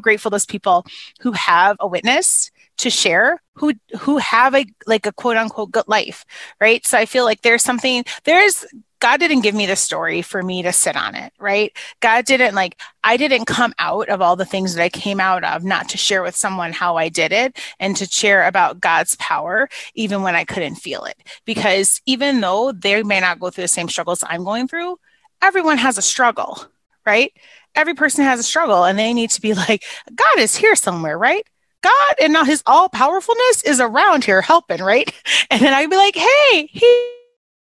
grateful 0.00 0.30
those 0.30 0.46
people 0.46 0.84
who 1.20 1.32
have 1.32 1.76
a 1.80 1.86
witness 1.86 2.50
to 2.78 2.90
share 2.90 3.40
who 3.54 3.72
who 4.00 4.18
have 4.18 4.54
a 4.54 4.64
like 4.86 5.06
a 5.06 5.12
quote 5.12 5.36
unquote 5.36 5.70
good 5.70 5.86
life 5.86 6.24
right? 6.60 6.84
So 6.86 6.98
i 6.98 7.06
feel 7.06 7.24
like 7.24 7.42
there's 7.42 7.62
something 7.62 8.04
there's 8.24 8.64
god 8.98 9.18
didn't 9.18 9.42
give 9.42 9.54
me 9.54 9.66
the 9.66 9.76
story 9.76 10.22
for 10.22 10.42
me 10.42 10.62
to 10.62 10.72
sit 10.72 10.96
on 10.96 11.14
it 11.14 11.32
right? 11.38 11.76
God 12.00 12.24
didn't 12.24 12.54
like 12.54 12.80
i 13.04 13.16
didn't 13.16 13.44
come 13.44 13.74
out 13.78 14.08
of 14.08 14.22
all 14.22 14.36
the 14.36 14.44
things 14.44 14.74
that 14.74 14.82
i 14.82 14.88
came 14.88 15.20
out 15.20 15.44
of 15.44 15.64
not 15.64 15.88
to 15.90 15.98
share 15.98 16.22
with 16.22 16.34
someone 16.34 16.72
how 16.72 16.96
i 16.96 17.08
did 17.08 17.32
it 17.32 17.58
and 17.78 17.96
to 17.96 18.06
share 18.06 18.46
about 18.46 18.80
god's 18.80 19.16
power 19.16 19.68
even 19.94 20.22
when 20.22 20.34
i 20.34 20.44
couldn't 20.44 20.76
feel 20.76 21.04
it. 21.04 21.16
Because 21.44 22.00
even 22.06 22.40
though 22.40 22.72
they 22.72 23.02
may 23.02 23.20
not 23.20 23.38
go 23.38 23.50
through 23.50 23.64
the 23.64 23.68
same 23.68 23.88
struggles 23.88 24.24
i'm 24.26 24.44
going 24.44 24.66
through 24.66 24.98
everyone 25.42 25.78
has 25.78 25.98
a 25.98 26.02
struggle 26.02 26.64
right 27.04 27.32
every 27.74 27.94
person 27.94 28.24
has 28.24 28.40
a 28.40 28.44
struggle 28.44 28.84
and 28.84 28.98
they 28.98 29.12
need 29.12 29.30
to 29.30 29.40
be 29.40 29.54
like, 29.68 29.84
God 30.14 30.38
is 30.38 30.56
here 30.56 30.76
somewhere, 30.76 31.18
right? 31.18 31.46
God 31.82 32.14
and 32.20 32.32
now 32.32 32.44
his 32.44 32.62
all 32.64 32.88
powerfulness 32.88 33.62
is 33.64 33.80
around 33.80 34.24
here 34.24 34.40
helping, 34.40 34.80
right? 34.80 35.12
And 35.50 35.60
then 35.60 35.74
I'd 35.74 35.90
be 35.90 35.96
like, 35.96 36.16
hey, 36.16 36.68
he, 36.70 37.02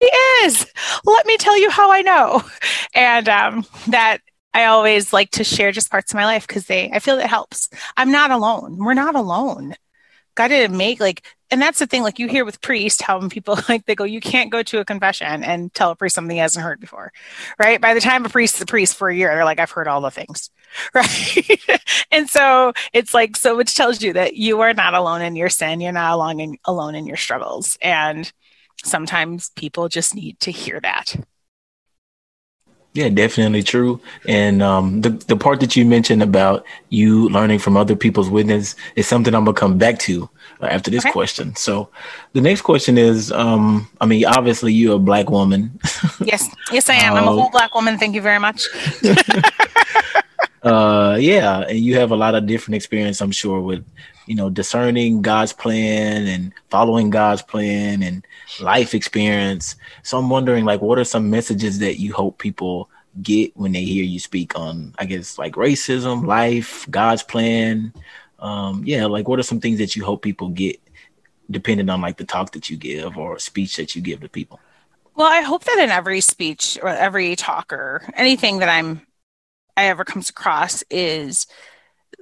he 0.01 0.07
is. 0.43 0.67
Let 1.05 1.25
me 1.27 1.37
tell 1.37 1.57
you 1.57 1.71
how 1.71 1.93
I 1.93 2.03
know. 2.03 2.43
And 2.95 3.29
um, 3.29 3.67
that 3.89 4.23
I 4.55 4.65
always 4.65 5.13
like 5.13 5.31
to 5.33 5.45
share 5.45 5.71
just 5.71 5.91
parts 5.91 6.13
of 6.13 6.17
my 6.17 6.25
life 6.25 6.47
because 6.47 6.65
they, 6.65 6.91
I 6.91 6.99
feel 6.99 7.19
it 7.19 7.27
helps. 7.27 7.69
I'm 7.95 8.11
not 8.11 8.31
alone. 8.31 8.79
We're 8.79 8.95
not 8.95 9.15
alone. 9.15 9.75
God 10.35 10.49
didn't 10.49 10.79
make 10.79 10.99
like 10.99 11.23
and 11.51 11.63
that's 11.63 11.79
the 11.79 11.87
thing 11.87 12.03
like 12.03 12.19
you 12.19 12.29
hear 12.29 12.45
with 12.45 12.61
priests 12.61 13.03
how 13.03 13.27
people 13.29 13.59
like 13.69 13.85
they 13.87 13.95
go 13.95 14.05
you 14.05 14.21
can't 14.21 14.51
go 14.51 14.63
to 14.63 14.81
a 14.81 14.85
confession 14.85 15.43
and 15.45 15.73
tell 15.75 15.91
a 15.91 15.97
priest 15.97 16.15
something 16.15 16.37
he 16.37 16.41
hasn't 16.41 16.65
heard 16.65 16.81
before 16.81 17.13
right? 17.59 17.81
By 17.81 17.95
the 17.95 18.01
time 18.01 18.25
a 18.25 18.29
priest 18.29 18.57
is 18.57 18.63
a 18.63 18.67
priest 18.67 18.97
for 18.97 19.09
a 19.09 19.15
year 19.15 19.35
they're 19.35 19.45
like 19.45 19.61
i've 19.61 19.71
heard 19.71 19.89
all 19.89 20.01
the 20.01 20.11
things 20.11 20.51
right? 20.95 21.61
And 22.11 22.29
so 22.29 22.73
it's 22.93 23.15
like 23.15 23.37
so 23.37 23.57
which 23.57 23.75
tells 23.75 24.03
you 24.03 24.13
that 24.15 24.37
you 24.37 24.61
are 24.61 24.75
not 24.75 24.95
alone 24.95 25.23
in 25.23 25.37
your 25.37 25.49
sin 25.49 25.81
you're 25.81 25.93
not 25.93 26.13
alone 26.13 26.41
in, 26.41 26.59
alone 26.65 26.95
in 26.95 27.07
your 27.07 27.17
struggles 27.17 27.79
and 27.81 28.31
sometimes 28.85 29.51
people 29.57 29.89
just 29.89 30.15
need 30.15 30.39
to 30.41 30.51
hear 30.51 30.81
that. 30.81 31.17
Yeah, 32.95 33.11
definitely 33.11 33.63
true. 33.63 34.01
And 34.27 34.63
um, 34.63 35.03
the 35.03 35.11
the 35.11 35.37
part 35.37 35.61
that 35.61 35.77
you 35.77 35.85
mentioned 35.85 36.23
about 36.23 36.65
you 36.89 37.29
learning 37.29 37.59
from 37.59 37.77
other 37.77 37.95
people's 37.95 38.31
witness 38.31 38.75
is 38.95 39.07
something 39.07 39.35
I'm 39.35 39.45
gonna 39.45 39.55
come 39.55 39.77
back 39.77 39.99
to 40.01 40.31
after 40.61 40.91
this 40.91 41.05
okay. 41.05 41.13
question. 41.13 41.55
So, 41.57 41.89
the 42.33 42.41
next 42.41 42.63
question 42.63 42.99
is, 42.99 43.33
um, 43.33 43.89
I 44.01 44.07
mean, 44.07 44.25
obviously 44.25 44.73
you're 44.73 44.97
a 44.97 44.99
black 44.99 45.31
woman. 45.31 45.79
yes, 46.25 46.49
yes, 46.73 46.89
I 46.89 46.95
am. 46.95 47.15
I'm 47.15 47.25
a 47.25 47.33
whole 47.33 47.51
black 47.51 47.75
woman. 47.75 47.99
Thank 47.99 48.15
you 48.15 48.23
very 48.23 48.39
much. 48.39 48.67
uh, 50.63 51.17
yeah, 51.21 51.61
and 51.61 51.79
you 51.79 51.97
have 51.97 52.11
a 52.11 52.17
lot 52.17 52.35
of 52.35 52.47
different 52.47 52.77
experience, 52.77 53.21
I'm 53.21 53.33
sure, 53.33 53.61
with 53.61 53.85
you 54.27 54.35
know 54.35 54.51
discerning 54.51 55.23
God's 55.23 55.53
plan 55.53 56.27
and 56.27 56.53
following 56.71 57.11
God's 57.11 57.43
plan 57.43 58.03
and 58.03 58.27
life 58.61 58.95
experience. 58.95 59.77
So 60.03 60.19
I'm 60.19 60.31
wondering, 60.31 60.65
like, 60.65 60.81
what 60.81 60.99
are 60.99 61.05
some 61.05 61.31
messages 61.31 61.79
that 61.81 62.01
you 62.01 62.13
hope 62.13 62.39
people 62.39 62.91
get 63.23 63.57
when 63.57 63.73
they 63.73 63.83
hear 63.83 64.05
you 64.05 64.19
speak 64.19 64.59
on, 64.59 64.95
I 64.99 65.07
guess, 65.07 65.39
like 65.39 65.55
racism, 65.55 66.27
life, 66.27 66.87
God's 66.91 67.23
plan? 67.23 67.93
Um, 68.39 68.83
yeah, 68.85 69.07
like, 69.07 69.29
what 69.29 69.39
are 69.39 69.45
some 69.45 69.61
things 69.61 69.79
that 69.79 69.97
you 69.97 70.05
hope 70.05 70.23
people 70.23 70.49
get, 70.49 70.81
depending 71.51 71.89
on 71.89 72.01
like 72.01 72.17
the 72.17 72.25
talk 72.25 72.53
that 72.53 72.69
you 72.71 72.77
give 72.77 73.17
or 73.17 73.39
speech 73.39 73.77
that 73.77 73.95
you 73.95 74.03
give 74.03 74.21
to 74.21 74.29
people? 74.29 74.61
Well, 75.15 75.31
I 75.31 75.41
hope 75.41 75.65
that 75.65 75.79
in 75.79 75.91
every 75.91 76.21
speech 76.21 76.79
or 76.83 76.89
every 76.89 77.37
talk 77.37 77.73
or 77.73 78.03
anything 78.15 78.59
that 78.59 78.69
I'm 78.69 79.07
I 79.77 79.87
ever 79.87 80.05
comes 80.05 80.31
across 80.31 80.83
is 80.91 81.47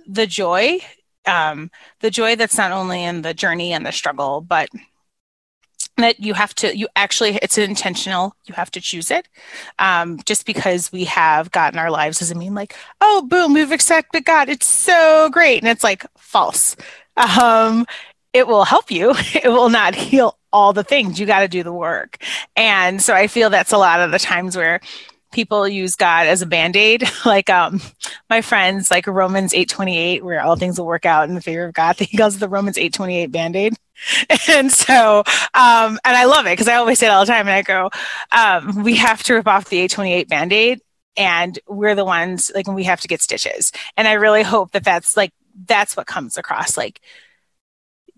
the 0.06 0.26
joy, 0.26 0.80
um, 1.26 1.70
the 2.00 2.10
joy 2.10 2.36
that's 2.36 2.58
not 2.58 2.72
only 2.72 3.02
in 3.04 3.22
the 3.22 3.34
journey 3.34 3.72
and 3.72 3.86
the 3.86 3.92
struggle, 3.92 4.40
but 4.40 4.68
that 5.96 6.20
you 6.20 6.34
have 6.34 6.54
to 6.56 6.76
you 6.76 6.88
actually 6.96 7.38
it's 7.42 7.58
intentional. 7.58 8.34
You 8.46 8.54
have 8.54 8.70
to 8.72 8.80
choose 8.80 9.10
it 9.10 9.28
um, 9.78 10.18
just 10.24 10.46
because 10.46 10.92
we 10.92 11.04
have 11.04 11.50
gotten 11.50 11.78
our 11.78 11.90
lives 11.90 12.18
doesn't 12.18 12.38
mean 12.38 12.54
like 12.54 12.74
oh 13.00 13.22
boom 13.22 13.54
we've 13.54 13.72
accepted 13.72 14.24
god. 14.24 14.48
It's 14.48 14.66
so 14.66 15.28
great. 15.30 15.62
And 15.62 15.68
it's 15.68 15.84
like 15.84 16.04
false. 16.16 16.76
Um, 17.16 17.86
it 18.32 18.46
will 18.48 18.64
help 18.64 18.90
you. 18.90 19.14
It 19.34 19.48
will 19.48 19.68
not 19.68 19.94
heal 19.94 20.38
all 20.52 20.72
the 20.72 20.84
things. 20.84 21.20
You 21.20 21.26
got 21.26 21.40
to 21.40 21.48
do 21.48 21.62
the 21.62 21.72
work. 21.72 22.18
And 22.56 23.02
so 23.02 23.14
i 23.14 23.26
feel 23.26 23.50
that's 23.50 23.72
a 23.72 23.78
lot 23.78 24.00
of 24.00 24.10
the 24.10 24.18
times 24.18 24.56
where 24.56 24.80
people 25.34 25.68
use 25.68 25.96
God 25.96 26.26
as 26.26 26.42
a 26.42 26.46
band-aid. 26.46 27.04
like 27.26 27.50
um 27.50 27.80
my 28.30 28.40
friends 28.40 28.90
like 28.90 29.06
Romans 29.06 29.52
828, 29.52 30.24
where 30.24 30.42
all 30.42 30.56
things 30.56 30.78
will 30.78 30.86
work 30.86 31.04
out 31.04 31.28
in 31.28 31.34
the 31.34 31.42
favor 31.42 31.64
of 31.64 31.74
God. 31.74 31.96
He 32.04 32.16
calls 32.16 32.38
the 32.38 32.48
Romans 32.48 32.78
828 32.78 33.26
band-aid. 33.26 33.74
And 34.48 34.72
so 34.72 35.22
um 35.54 35.98
and 36.04 36.16
I 36.16 36.24
love 36.24 36.46
it 36.46 36.50
because 36.50 36.68
I 36.68 36.76
always 36.76 36.98
say 36.98 37.06
it 37.06 37.10
all 37.10 37.24
the 37.24 37.30
time 37.32 37.46
and 37.48 37.56
I 37.56 37.62
go, 37.62 37.90
um, 38.32 38.82
we 38.82 38.96
have 38.96 39.22
to 39.24 39.34
rip 39.34 39.46
off 39.46 39.68
the 39.68 39.78
828 39.78 40.28
band-aid 40.28 40.80
and 41.16 41.58
we're 41.68 41.94
the 41.94 42.04
ones 42.04 42.50
like 42.54 42.66
we 42.66 42.84
have 42.84 43.00
to 43.02 43.08
get 43.08 43.22
stitches. 43.22 43.72
And 43.96 44.08
I 44.08 44.14
really 44.14 44.42
hope 44.42 44.72
that 44.72 44.84
that's 44.84 45.16
like 45.16 45.32
that's 45.66 45.96
what 45.96 46.06
comes 46.06 46.36
across 46.36 46.76
like 46.76 47.00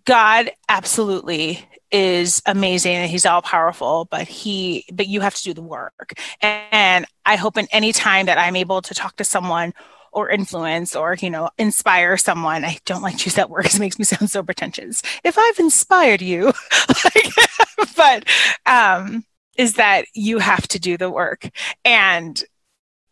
God 0.05 0.51
absolutely 0.69 1.69
is 1.91 2.43
amazing 2.47 2.95
and 2.95 3.11
he's 3.11 3.27
all 3.27 3.43
powerful 3.43 4.07
but 4.11 4.27
he 4.27 4.85
but 4.93 5.07
you 5.07 5.21
have 5.21 5.35
to 5.35 5.43
do 5.43 5.55
the 5.55 5.63
work. 5.63 6.15
And 6.43 7.07
i 7.25 7.37
hope 7.37 7.57
in 7.57 7.67
any 7.73 7.93
time 7.93 8.27
that 8.27 8.39
i'm 8.39 8.57
able 8.57 8.83
to 8.83 8.95
talk 8.95 9.17
to 9.17 9.25
someone 9.25 9.73
or 10.13 10.31
influence 10.31 10.97
or 10.97 11.15
you 11.15 11.31
know 11.31 11.51
inspire 11.59 12.17
someone 12.17 12.65
i 12.65 12.79
don't 12.87 13.03
like 13.03 13.19
to 13.19 13.25
use 13.27 13.35
that 13.35 13.51
word 13.51 13.67
it 13.67 13.79
makes 13.79 13.99
me 13.99 14.05
sound 14.05 14.31
so 14.31 14.43
pretentious. 14.43 15.03
If 15.25 15.39
i've 15.39 15.59
inspired 15.59 16.23
you 16.23 16.53
like, 17.05 17.33
but 17.97 18.25
um 18.67 19.25
is 19.57 19.75
that 19.75 20.05
you 20.15 20.39
have 20.39 20.69
to 20.69 20.79
do 20.79 20.97
the 20.97 21.11
work. 21.11 21.49
And 21.85 22.43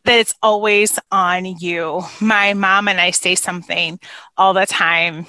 that 0.05 0.19
it's 0.19 0.35
always 0.43 0.99
on 1.11 1.47
you. 1.47 2.03
My 2.21 2.55
mom 2.55 2.89
and 2.89 3.01
i 3.01 3.11
say 3.11 3.35
something 3.35 3.99
all 4.37 4.53
the 4.53 4.67
time 4.67 5.27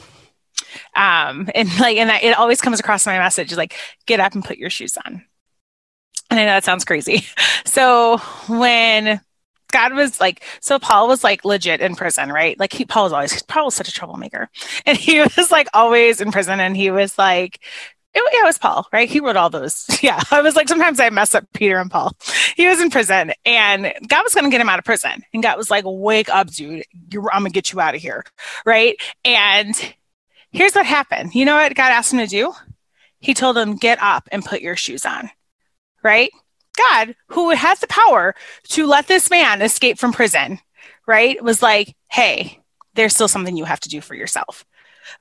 um, 0.95 1.49
and 1.55 1.69
like, 1.79 1.97
and 1.97 2.09
it 2.09 2.37
always 2.37 2.61
comes 2.61 2.79
across 2.79 3.05
my 3.05 3.17
message 3.17 3.55
like, 3.55 3.75
get 4.05 4.19
up 4.19 4.33
and 4.33 4.43
put 4.43 4.57
your 4.57 4.69
shoes 4.69 4.97
on. 5.05 5.23
And 6.29 6.39
I 6.39 6.45
know 6.45 6.51
that 6.51 6.63
sounds 6.63 6.85
crazy. 6.85 7.25
So 7.67 8.19
when 8.47 9.19
God 9.71 9.93
was 9.93 10.21
like, 10.21 10.43
so 10.61 10.79
Paul 10.79 11.09
was 11.09 11.25
like 11.25 11.43
legit 11.43 11.81
in 11.81 11.95
prison, 11.95 12.31
right? 12.31 12.57
Like 12.57 12.71
he, 12.71 12.85
Paul 12.85 13.03
was 13.03 13.11
always, 13.11 13.41
Paul 13.43 13.65
was 13.65 13.75
such 13.75 13.89
a 13.89 13.91
troublemaker. 13.91 14.49
And 14.85 14.97
he 14.97 15.19
was 15.19 15.51
like 15.51 15.67
always 15.73 16.21
in 16.21 16.31
prison 16.31 16.61
and 16.61 16.77
he 16.77 16.91
was 16.91 17.17
like, 17.17 17.59
it, 18.13 18.23
yeah, 18.31 18.43
it 18.43 18.45
was 18.45 18.57
Paul, 18.57 18.87
right? 18.93 19.09
He 19.09 19.19
wrote 19.19 19.35
all 19.35 19.49
those. 19.49 19.85
Yeah. 20.01 20.21
I 20.31 20.41
was 20.41 20.55
like, 20.55 20.69
sometimes 20.69 20.99
I 20.99 21.09
mess 21.09 21.35
up 21.35 21.45
Peter 21.53 21.79
and 21.79 21.91
Paul. 21.91 22.15
He 22.55 22.67
was 22.67 22.79
in 22.79 22.89
prison 22.89 23.33
and 23.43 23.91
God 24.07 24.23
was 24.23 24.33
going 24.33 24.45
to 24.45 24.51
get 24.51 24.61
him 24.61 24.69
out 24.69 24.79
of 24.79 24.85
prison. 24.85 25.23
And 25.33 25.43
God 25.43 25.57
was 25.57 25.69
like, 25.69 25.83
wake 25.85 26.29
up, 26.29 26.47
dude. 26.47 26.85
You're, 27.11 27.29
I'm 27.33 27.41
going 27.41 27.51
to 27.51 27.53
get 27.55 27.73
you 27.73 27.81
out 27.81 27.95
of 27.95 28.01
here. 28.01 28.23
Right. 28.65 28.95
And 29.25 29.75
Here's 30.55 30.73
what 30.73 30.85
happened. 30.85 31.35
You 31.35 31.43
know 31.43 31.55
what 31.55 31.75
God 31.75 31.91
asked 31.91 32.13
him 32.13 32.19
to 32.19 32.27
do? 32.27 32.53
He 33.19 33.33
told 33.33 33.57
him, 33.57 33.75
Get 33.75 34.01
up 34.01 34.29
and 34.31 34.43
put 34.43 34.61
your 34.61 34.75
shoes 34.75 35.05
on. 35.05 35.29
Right? 36.01 36.31
God, 36.77 37.15
who 37.27 37.49
has 37.49 37.79
the 37.79 37.87
power 37.87 38.35
to 38.69 38.85
let 38.85 39.07
this 39.07 39.29
man 39.29 39.61
escape 39.61 39.97
from 39.97 40.13
prison, 40.13 40.59
right, 41.05 41.41
was 41.43 41.61
like, 41.61 41.95
Hey, 42.09 42.61
there's 42.93 43.13
still 43.13 43.27
something 43.27 43.57
you 43.57 43.65
have 43.65 43.81
to 43.81 43.89
do 43.89 43.99
for 43.99 44.15
yourself. 44.15 44.65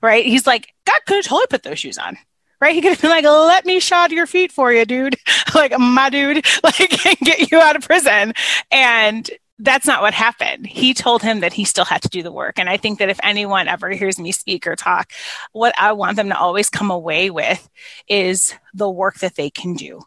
Right? 0.00 0.24
He's 0.24 0.46
like, 0.46 0.72
God 0.86 1.00
could 1.06 1.16
have 1.16 1.24
totally 1.24 1.46
put 1.48 1.64
those 1.64 1.78
shoes 1.78 1.98
on 1.98 2.16
right? 2.60 2.74
He 2.74 2.80
could 2.80 2.92
have 2.92 3.00
been 3.02 3.10
like, 3.10 3.24
let 3.24 3.66
me 3.66 3.78
shod 3.78 4.10
your 4.10 4.26
feet 4.26 4.50
for 4.50 4.72
you, 4.72 4.86
dude. 4.86 5.16
like, 5.54 5.78
my 5.78 6.08
dude, 6.08 6.46
like, 6.64 6.78
get 7.20 7.50
you 7.50 7.58
out 7.58 7.76
of 7.76 7.82
prison. 7.82 8.32
And 8.70 9.30
that's 9.58 9.86
not 9.86 10.02
what 10.02 10.14
happened. 10.14 10.66
He 10.66 10.94
told 10.94 11.22
him 11.22 11.40
that 11.40 11.52
he 11.52 11.64
still 11.64 11.84
had 11.84 12.02
to 12.02 12.08
do 12.08 12.22
the 12.22 12.32
work. 12.32 12.58
And 12.58 12.68
I 12.68 12.76
think 12.76 12.98
that 12.98 13.08
if 13.08 13.20
anyone 13.22 13.68
ever 13.68 13.90
hears 13.90 14.18
me 14.18 14.32
speak 14.32 14.66
or 14.66 14.74
talk, 14.74 15.12
what 15.52 15.74
I 15.78 15.92
want 15.92 16.16
them 16.16 16.28
to 16.30 16.38
always 16.38 16.68
come 16.70 16.90
away 16.90 17.30
with 17.30 17.68
is 18.08 18.54
the 18.72 18.90
work 18.90 19.20
that 19.20 19.36
they 19.36 19.50
can 19.50 19.74
do 19.74 20.02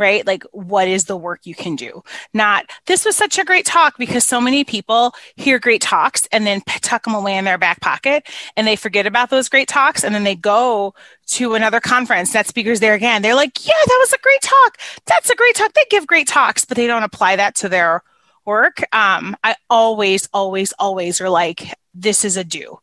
right? 0.00 0.26
Like, 0.26 0.44
what 0.52 0.88
is 0.88 1.04
the 1.04 1.16
work 1.16 1.40
you 1.44 1.54
can 1.54 1.76
do? 1.76 2.02
Not, 2.32 2.64
this 2.86 3.04
was 3.04 3.16
such 3.16 3.38
a 3.38 3.44
great 3.44 3.66
talk 3.66 3.98
because 3.98 4.24
so 4.24 4.40
many 4.40 4.64
people 4.64 5.12
hear 5.36 5.58
great 5.58 5.82
talks 5.82 6.26
and 6.32 6.46
then 6.46 6.62
tuck 6.62 7.04
them 7.04 7.14
away 7.14 7.36
in 7.36 7.44
their 7.44 7.58
back 7.58 7.82
pocket 7.82 8.26
and 8.56 8.66
they 8.66 8.76
forget 8.76 9.06
about 9.06 9.28
those 9.28 9.50
great 9.50 9.68
talks 9.68 10.02
and 10.02 10.14
then 10.14 10.24
they 10.24 10.34
go 10.34 10.94
to 11.26 11.52
another 11.52 11.80
conference. 11.80 12.32
That 12.32 12.46
speaker's 12.46 12.80
there 12.80 12.94
again. 12.94 13.20
They're 13.20 13.34
like, 13.34 13.66
yeah, 13.66 13.74
that 13.86 13.98
was 14.00 14.14
a 14.14 14.18
great 14.22 14.40
talk. 14.40 14.78
That's 15.04 15.28
a 15.28 15.36
great 15.36 15.54
talk. 15.54 15.74
They 15.74 15.84
give 15.90 16.06
great 16.06 16.26
talks, 16.26 16.64
but 16.64 16.78
they 16.78 16.86
don't 16.86 17.02
apply 17.02 17.36
that 17.36 17.54
to 17.56 17.68
their 17.68 18.02
work. 18.50 18.82
Um, 18.92 19.36
I 19.44 19.54
always, 19.70 20.28
always, 20.32 20.72
always 20.78 21.20
are 21.20 21.30
like, 21.30 21.72
this 21.94 22.24
is 22.24 22.36
a 22.36 22.44
do 22.44 22.78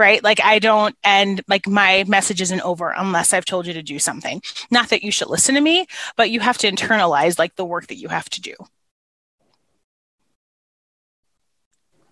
right? 0.00 0.24
Like 0.24 0.40
I 0.42 0.60
don't 0.60 0.96
end 1.04 1.42
like 1.46 1.68
my 1.68 2.04
message 2.08 2.40
isn't 2.40 2.62
over 2.62 2.90
unless 2.90 3.34
I've 3.34 3.44
told 3.44 3.66
you 3.66 3.74
to 3.74 3.82
do 3.82 3.98
something. 3.98 4.40
Not 4.70 4.88
that 4.88 5.02
you 5.02 5.12
should 5.12 5.28
listen 5.28 5.54
to 5.56 5.60
me, 5.60 5.86
but 6.16 6.30
you 6.30 6.40
have 6.40 6.56
to 6.58 6.72
internalize 6.72 7.38
like 7.38 7.54
the 7.56 7.66
work 7.66 7.88
that 7.88 7.98
you 7.98 8.08
have 8.08 8.30
to 8.30 8.40
do. 8.40 8.54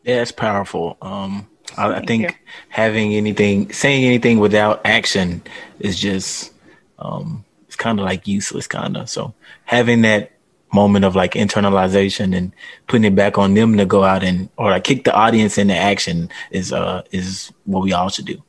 Yeah, 0.04 0.20
it's 0.20 0.32
powerful. 0.32 0.98
Um, 1.00 1.48
I, 1.78 1.94
I 1.94 2.04
think 2.04 2.22
you. 2.24 2.36
having 2.68 3.14
anything, 3.14 3.72
saying 3.72 4.04
anything 4.04 4.38
without 4.38 4.82
action 4.84 5.42
is 5.80 5.98
just, 5.98 6.52
um, 6.98 7.44
it's 7.66 7.76
kind 7.76 7.98
of 7.98 8.04
like 8.04 8.28
useless, 8.28 8.66
kind 8.66 8.98
of. 8.98 9.08
So 9.08 9.32
having 9.64 10.02
that 10.02 10.32
moment 10.72 11.04
of 11.04 11.16
like 11.16 11.33
internalization 11.33 12.37
and 12.37 12.52
putting 12.87 13.04
it 13.04 13.14
back 13.14 13.38
on 13.38 13.54
them 13.54 13.76
to 13.76 13.87
go 13.87 14.04
out 14.04 14.22
and 14.22 14.48
or 14.57 14.70
like 14.70 14.85
kick 14.85 15.04
the 15.04 15.14
audience 15.14 15.59
into 15.59 15.74
action 15.74 16.28
is 16.50 16.72
uh 16.72 17.02
is 17.11 17.52
what 17.64 17.83
we 17.83 17.92
all 17.92 18.09
should 18.09 18.26
do. 18.26 18.42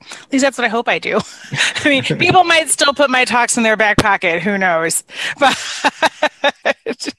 At 0.00 0.32
least 0.32 0.42
that's 0.44 0.58
what 0.58 0.64
I 0.64 0.68
hope 0.68 0.88
I 0.88 0.98
do. 0.98 1.18
I 1.84 1.88
mean, 1.88 2.04
people 2.04 2.44
might 2.44 2.68
still 2.68 2.94
put 2.94 3.10
my 3.10 3.24
talks 3.24 3.56
in 3.56 3.62
their 3.64 3.76
back 3.76 3.98
pocket. 3.98 4.42
Who 4.42 4.58
knows? 4.58 5.02
But 5.38 7.12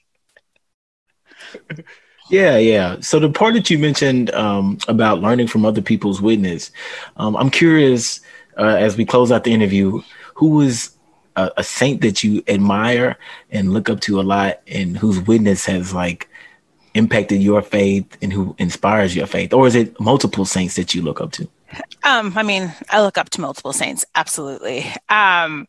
yeah, 2.30 2.58
yeah. 2.58 2.96
So 3.00 3.18
the 3.18 3.30
part 3.30 3.54
that 3.54 3.70
you 3.70 3.78
mentioned 3.78 4.30
um, 4.32 4.78
about 4.86 5.20
learning 5.20 5.48
from 5.48 5.64
other 5.64 5.80
people's 5.80 6.20
witness, 6.20 6.70
um, 7.16 7.36
I'm 7.36 7.50
curious 7.50 8.20
uh, 8.58 8.76
as 8.78 8.96
we 8.96 9.04
close 9.06 9.32
out 9.32 9.44
the 9.44 9.52
interview, 9.52 10.02
who 10.34 10.50
was 10.50 10.90
a, 11.38 11.52
a 11.58 11.64
saint 11.64 12.00
that 12.02 12.24
you 12.24 12.42
admire 12.48 13.16
and 13.50 13.72
look 13.72 13.88
up 13.88 14.00
to 14.00 14.20
a 14.20 14.22
lot 14.22 14.60
and 14.66 14.96
whose 14.98 15.20
witness 15.20 15.64
has 15.66 15.94
like 15.94 16.28
impacted 16.94 17.40
your 17.40 17.62
faith 17.62 18.16
and 18.20 18.32
who 18.32 18.56
inspires 18.58 19.14
your 19.14 19.26
faith? 19.26 19.52
Or 19.52 19.66
is 19.66 19.74
it 19.74 19.98
multiple 20.00 20.44
saints 20.44 20.74
that 20.76 20.94
you 20.94 21.02
look 21.02 21.20
up 21.20 21.32
to? 21.32 21.48
Um 22.02 22.32
i 22.36 22.42
mean 22.42 22.72
i 22.90 23.00
look 23.02 23.18
up 23.18 23.30
to 23.30 23.40
multiple 23.40 23.72
saints 23.72 24.04
absolutely. 24.14 24.86
Um 25.08 25.68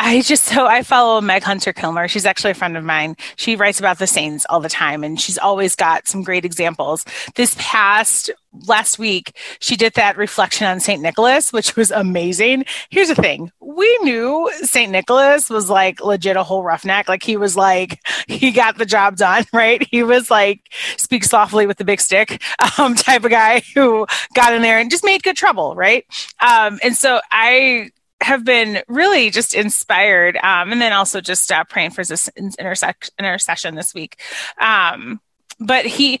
I 0.00 0.20
just 0.20 0.44
so 0.44 0.64
I 0.64 0.84
follow 0.84 1.20
Meg 1.20 1.42
Hunter 1.42 1.72
Kilmer. 1.72 2.06
She's 2.06 2.24
actually 2.24 2.52
a 2.52 2.54
friend 2.54 2.76
of 2.76 2.84
mine. 2.84 3.16
She 3.34 3.56
writes 3.56 3.80
about 3.80 3.98
the 3.98 4.06
saints 4.06 4.46
all 4.48 4.60
the 4.60 4.68
time 4.68 5.02
and 5.02 5.20
she's 5.20 5.38
always 5.38 5.74
got 5.74 6.06
some 6.06 6.22
great 6.22 6.44
examples. 6.44 7.04
This 7.34 7.56
past 7.58 8.30
last 8.66 9.00
week, 9.00 9.36
she 9.58 9.74
did 9.74 9.94
that 9.94 10.16
reflection 10.16 10.68
on 10.68 10.78
St. 10.78 11.02
Nicholas, 11.02 11.52
which 11.52 11.74
was 11.74 11.90
amazing. 11.90 12.64
Here's 12.90 13.08
the 13.08 13.16
thing. 13.16 13.50
We 13.60 13.98
knew 14.02 14.48
St. 14.62 14.90
Nicholas 14.92 15.50
was 15.50 15.68
like 15.68 16.00
legit 16.00 16.36
a 16.36 16.44
whole 16.44 16.62
roughneck. 16.62 17.08
Like 17.08 17.24
he 17.24 17.36
was 17.36 17.56
like, 17.56 17.98
he 18.28 18.52
got 18.52 18.78
the 18.78 18.86
job 18.86 19.16
done, 19.16 19.46
right? 19.52 19.84
He 19.90 20.04
was 20.04 20.30
like, 20.30 20.60
speak 20.96 21.24
softly 21.24 21.66
with 21.66 21.78
the 21.78 21.84
big 21.84 22.00
stick, 22.00 22.40
um, 22.78 22.94
type 22.94 23.24
of 23.24 23.32
guy 23.32 23.62
who 23.74 24.06
got 24.32 24.54
in 24.54 24.62
there 24.62 24.78
and 24.78 24.92
just 24.92 25.04
made 25.04 25.24
good 25.24 25.36
trouble, 25.36 25.74
right? 25.74 26.06
Um, 26.40 26.78
and 26.84 26.94
so 26.94 27.20
I 27.32 27.90
have 28.20 28.44
been 28.44 28.82
really 28.88 29.30
just 29.30 29.54
inspired 29.54 30.36
um, 30.38 30.72
and 30.72 30.80
then 30.80 30.92
also 30.92 31.20
just 31.20 31.50
uh, 31.52 31.64
praying 31.64 31.90
for 31.90 32.04
this 32.04 32.28
intersec- 32.38 33.10
intercession 33.18 33.74
this 33.74 33.94
week. 33.94 34.20
Um, 34.60 35.20
but 35.60 35.84
he 35.86 36.20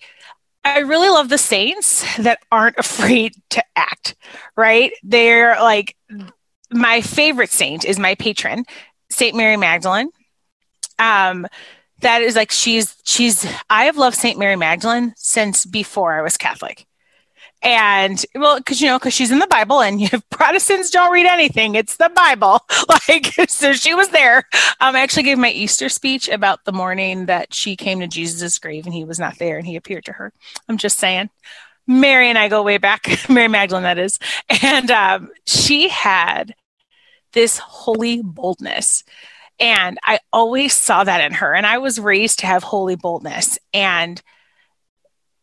i 0.64 0.80
really 0.80 1.08
love 1.08 1.28
the 1.28 1.38
saints 1.38 2.04
that 2.16 2.40
aren't 2.50 2.76
afraid 2.78 3.32
to 3.50 3.62
act 3.76 4.16
right? 4.58 4.92
They're 5.02 5.56
like 5.60 5.96
my 6.70 7.00
favorite 7.00 7.50
saint 7.50 7.84
is 7.84 7.98
my 7.98 8.14
patron 8.16 8.64
saint 9.10 9.36
mary 9.36 9.56
magdalene. 9.56 10.10
Um, 10.98 11.46
that 12.00 12.22
is 12.22 12.36
like 12.36 12.50
she's 12.50 12.96
she's 13.04 13.44
i 13.70 13.84
have 13.84 13.96
loved 13.96 14.16
saint 14.16 14.38
mary 14.38 14.54
magdalene 14.54 15.12
since 15.16 15.64
before 15.64 16.16
i 16.16 16.22
was 16.22 16.36
catholic 16.36 16.86
and 17.62 18.24
well 18.34 18.58
because 18.58 18.80
you 18.80 18.86
know 18.86 18.98
because 18.98 19.12
she's 19.12 19.30
in 19.30 19.40
the 19.40 19.46
bible 19.48 19.80
and 19.80 20.00
if 20.12 20.28
protestants 20.30 20.90
don't 20.90 21.12
read 21.12 21.26
anything 21.26 21.74
it's 21.74 21.96
the 21.96 22.10
bible. 22.14 22.60
Like 23.08 23.26
so 23.48 23.72
she 23.72 23.94
was 23.94 24.08
there. 24.08 24.38
Um, 24.80 24.96
i 24.96 25.00
actually 25.00 25.24
gave 25.24 25.38
my 25.38 25.50
easter 25.50 25.88
speech 25.88 26.28
about 26.28 26.64
the 26.64 26.72
morning 26.72 27.26
that 27.26 27.52
she 27.52 27.76
came 27.76 28.00
to 28.00 28.06
jesus' 28.06 28.58
grave 28.58 28.86
and 28.86 28.94
he 28.94 29.04
was 29.04 29.18
not 29.18 29.38
there 29.38 29.58
and 29.58 29.66
he 29.66 29.76
appeared 29.76 30.04
to 30.06 30.12
her. 30.12 30.32
I'm 30.68 30.78
just 30.78 30.98
saying. 30.98 31.30
Mary 31.86 32.28
and 32.28 32.38
i 32.38 32.48
go 32.48 32.62
way 32.62 32.78
back 32.78 33.28
mary 33.28 33.48
magdalene 33.48 33.82
that 33.82 33.98
is. 33.98 34.18
And 34.62 34.90
um, 34.90 35.30
she 35.46 35.88
had 35.88 36.54
this 37.32 37.58
holy 37.58 38.22
boldness. 38.22 39.04
And 39.60 39.98
i 40.04 40.20
always 40.32 40.74
saw 40.74 41.04
that 41.04 41.20
in 41.24 41.32
her. 41.34 41.54
And 41.54 41.66
i 41.66 41.78
was 41.78 42.00
raised 42.00 42.40
to 42.40 42.46
have 42.46 42.62
holy 42.62 42.96
boldness. 42.96 43.58
And 43.74 44.22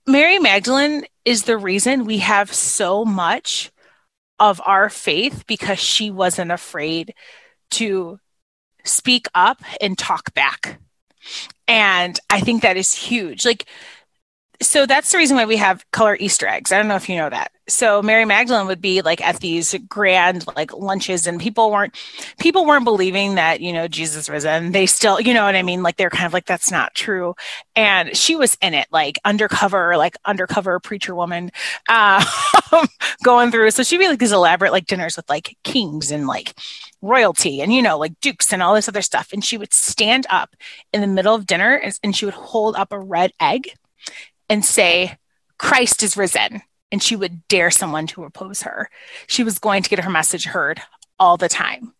Mary 0.08 0.38
Magdalene 0.38 1.06
is 1.24 1.44
the 1.44 1.58
reason 1.58 2.06
we 2.06 2.20
have 2.20 2.54
so 2.54 3.04
much 3.04 3.72
of 4.40 4.62
our 4.64 4.90
faith 4.90 5.46
because 5.48 5.80
she 5.80 6.12
wasn't 6.12 6.52
afraid 6.52 7.16
to 7.72 8.20
speak 8.84 9.28
up 9.34 9.62
and 9.82 9.98
talk 9.98 10.34
back. 10.36 10.80
And 11.68 12.20
I 12.30 12.42
think 12.42 12.62
that 12.62 12.78
is 12.78 12.94
huge. 12.94 13.46
Like, 13.46 13.66
so 14.62 14.86
that's 14.86 15.12
the 15.12 15.18
reason 15.18 15.38
why 15.38 15.46
we 15.46 15.58
have 15.58 15.86
color 15.92 16.18
Easter 16.20 16.48
eggs. 16.48 16.72
I 16.72 16.78
don't 16.78 16.88
know 16.88 16.96
if 16.96 17.10
you 17.10 17.18
know 17.18 17.30
that 17.30 17.52
so 17.68 18.02
Mary 18.02 18.26
Magdalene 18.26 18.68
would 18.68 18.82
be 18.82 19.02
like 19.02 19.22
at 19.22 19.40
these 19.40 19.76
grand 19.90 20.46
like 20.56 20.72
lunches 20.74 21.26
and 21.26 21.40
people 21.42 21.72
weren't 21.72 21.96
people 22.40 22.66
weren't 22.66 22.86
believing 22.86 23.36
that, 23.36 23.60
you 23.60 23.74
know, 23.74 23.88
Jesus 23.88 24.30
risen. 24.30 24.72
They 24.72 24.86
still, 24.86 25.20
you 25.20 25.34
know 25.34 25.46
what 25.46 25.56
I 25.56 25.64
mean? 25.64 25.82
Like 25.82 25.98
they're 25.98 26.12
kind 26.12 26.28
of 26.28 26.34
like, 26.34 26.46
that's 26.46 26.70
not 26.70 26.94
true. 26.94 27.34
And 27.76 28.16
she 28.16 28.36
was 28.36 28.56
in 28.62 28.76
it, 28.76 28.88
like 28.92 29.18
undercover, 29.26 29.98
like 29.98 30.16
undercover 30.26 30.80
preacher 30.80 31.16
woman, 31.16 31.52
uh, 31.90 32.24
going 33.24 33.50
through. 33.50 33.72
So 33.72 33.82
she'd 33.82 33.98
be 33.98 34.08
like 34.08 34.20
these 34.20 34.32
elaborate 34.32 34.72
like 34.72 34.86
dinners 34.86 35.18
with 35.18 35.28
like 35.28 35.58
kings 35.64 36.12
and 36.12 36.28
like 36.28 36.54
royalty 37.02 37.62
and, 37.62 37.74
you 37.74 37.82
know, 37.82 37.98
like 37.98 38.20
dukes 38.22 38.54
and 38.54 38.62
all 38.62 38.76
this 38.76 38.88
other 38.88 39.02
stuff. 39.02 39.34
And 39.34 39.44
she 39.44 39.58
would 39.58 39.74
stand 39.74 40.28
up 40.30 40.56
in 40.94 41.02
the 41.02 41.08
middle 41.08 41.34
of 41.34 41.48
dinner 41.48 41.76
and, 41.76 42.00
and 42.04 42.16
she 42.16 42.26
would 42.26 42.36
hold 42.36 42.76
up 42.76 42.92
a 42.92 43.00
red 43.00 43.32
egg 43.40 43.72
and 44.50 44.64
say, 44.64 45.18
Christ 45.58 46.04
is 46.04 46.18
risen 46.18 46.62
and 46.92 47.02
she 47.02 47.16
would 47.16 47.48
dare 47.48 47.72
someone 47.72 48.08
to 48.08 48.24
oppose 48.24 48.62
her. 48.64 48.90
She 49.28 49.44
was 49.44 49.60
going 49.60 49.84
to 49.84 49.90
get 49.90 50.00
her 50.04 50.10
message 50.10 50.46
heard 50.46 50.82
all 51.20 51.38
the 51.38 51.50
time, 51.50 51.94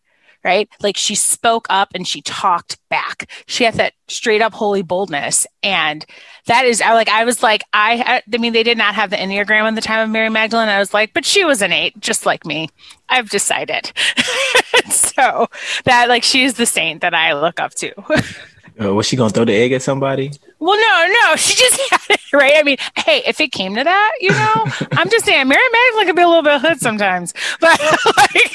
right? 0.44 0.68
Like 0.80 0.96
she 0.96 1.14
spoke 1.14 1.66
up 1.68 1.90
and 1.94 2.06
she 2.06 2.22
talked 2.22 2.78
back. 2.88 3.30
She 3.46 3.64
had 3.64 3.74
that 3.74 3.94
straight 4.08 4.42
up 4.42 4.54
holy 4.54 4.82
boldness. 4.82 5.46
And 5.62 6.04
that 6.46 6.64
is, 6.64 6.80
I 6.80 6.92
like, 6.92 7.08
I 7.08 7.24
was 7.24 7.42
like, 7.42 7.62
I, 7.72 8.22
I 8.32 8.36
mean, 8.38 8.52
they 8.52 8.62
did 8.62 8.78
not 8.78 8.94
have 8.94 9.10
the 9.10 9.16
Enneagram 9.16 9.68
in 9.68 9.74
the 9.74 9.80
time 9.80 10.00
of 10.00 10.10
Mary 10.10 10.30
Magdalene. 10.30 10.68
I 10.68 10.78
was 10.78 10.94
like, 10.94 11.12
but 11.12 11.24
she 11.24 11.44
was 11.44 11.62
an 11.62 11.72
eight, 11.72 11.98
just 11.98 12.26
like 12.26 12.46
me. 12.46 12.68
I've 13.08 13.30
decided. 13.30 13.92
so 14.90 15.48
that, 15.84 16.08
like, 16.08 16.22
she's 16.22 16.54
the 16.54 16.66
saint 16.66 17.00
that 17.00 17.14
I 17.14 17.32
look 17.34 17.58
up 17.58 17.74
to. 17.74 17.92
Uh, 18.78 18.94
was 18.94 19.06
she 19.06 19.16
gonna 19.16 19.30
throw 19.30 19.44
the 19.44 19.54
egg 19.54 19.72
at 19.72 19.80
somebody? 19.82 20.30
Well, 20.58 20.78
no, 20.78 21.12
no, 21.24 21.36
she 21.36 21.56
just 21.56 21.80
had 21.90 22.00
it 22.10 22.32
right. 22.32 22.54
I 22.56 22.62
mean, 22.62 22.76
hey, 22.96 23.22
if 23.26 23.40
it 23.40 23.52
came 23.52 23.74
to 23.74 23.82
that, 23.82 24.12
you 24.20 24.30
know, 24.30 24.66
I'm 24.92 25.08
just 25.08 25.24
saying, 25.24 25.48
Mary 25.48 25.62
Magdalene 25.72 26.06
could 26.06 26.16
be 26.16 26.22
a 26.22 26.28
little 26.28 26.42
bit 26.42 26.60
hood 26.60 26.78
sometimes, 26.78 27.32
but 27.60 27.80
like, 27.80 28.52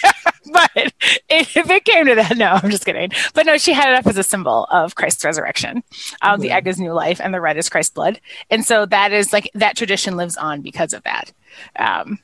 but 0.52 0.94
if 1.30 1.70
it 1.70 1.86
came 1.86 2.06
to 2.06 2.16
that, 2.16 2.38
no, 2.38 2.60
I'm 2.62 2.70
just 2.70 2.86
kidding. 2.86 3.12
But 3.34 3.46
no, 3.46 3.58
she 3.58 3.74
had 3.74 3.90
it 3.90 3.96
up 3.96 4.08
as 4.08 4.18
a 4.18 4.24
symbol 4.24 4.66
of 4.66 4.96
Christ's 4.96 5.26
resurrection. 5.26 5.84
Um. 6.22 6.40
The 6.42 6.52
egg 6.52 6.68
is 6.68 6.80
new 6.80 6.94
life, 6.94 7.20
and 7.24 7.34
the 7.34 7.42
red 7.42 7.58
is 7.58 7.70
Christ's 7.70 7.94
blood, 7.94 8.20
and 8.50 8.64
so 8.66 8.86
that 8.86 9.12
is 9.12 9.34
like 9.34 9.50
that 9.56 9.76
tradition 9.76 10.18
lives 10.18 10.38
on 10.38 10.62
because 10.62 10.94
of 10.94 11.04
that. 11.04 11.32
Um, 11.78 12.20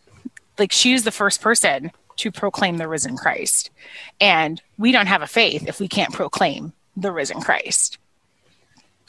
like 0.60 0.71
she's 0.71 1.03
the 1.03 1.12
first 1.12 1.41
person 1.41 1.91
to 2.17 2.31
proclaim 2.31 2.77
the 2.77 2.88
risen 2.88 3.15
Christ, 3.15 3.71
and 4.19 4.62
we 4.77 4.91
don't 4.91 5.07
have 5.07 5.21
a 5.21 5.27
faith 5.27 5.67
if 5.67 5.79
we 5.79 5.88
can't 5.88 6.13
proclaim 6.13 6.73
the 6.97 7.12
risen 7.12 7.39
Christ. 7.39 7.97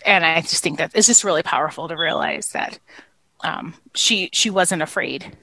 And 0.06 0.24
I 0.24 0.40
just 0.42 0.62
think 0.62 0.78
that 0.78 0.92
it's 0.94 1.08
just 1.08 1.24
really 1.24 1.42
powerful 1.42 1.88
to 1.88 1.96
realize 1.96 2.52
that 2.52 2.78
um, 3.40 3.74
she 3.94 4.30
she 4.32 4.50
wasn't 4.50 4.82
afraid. 4.82 5.36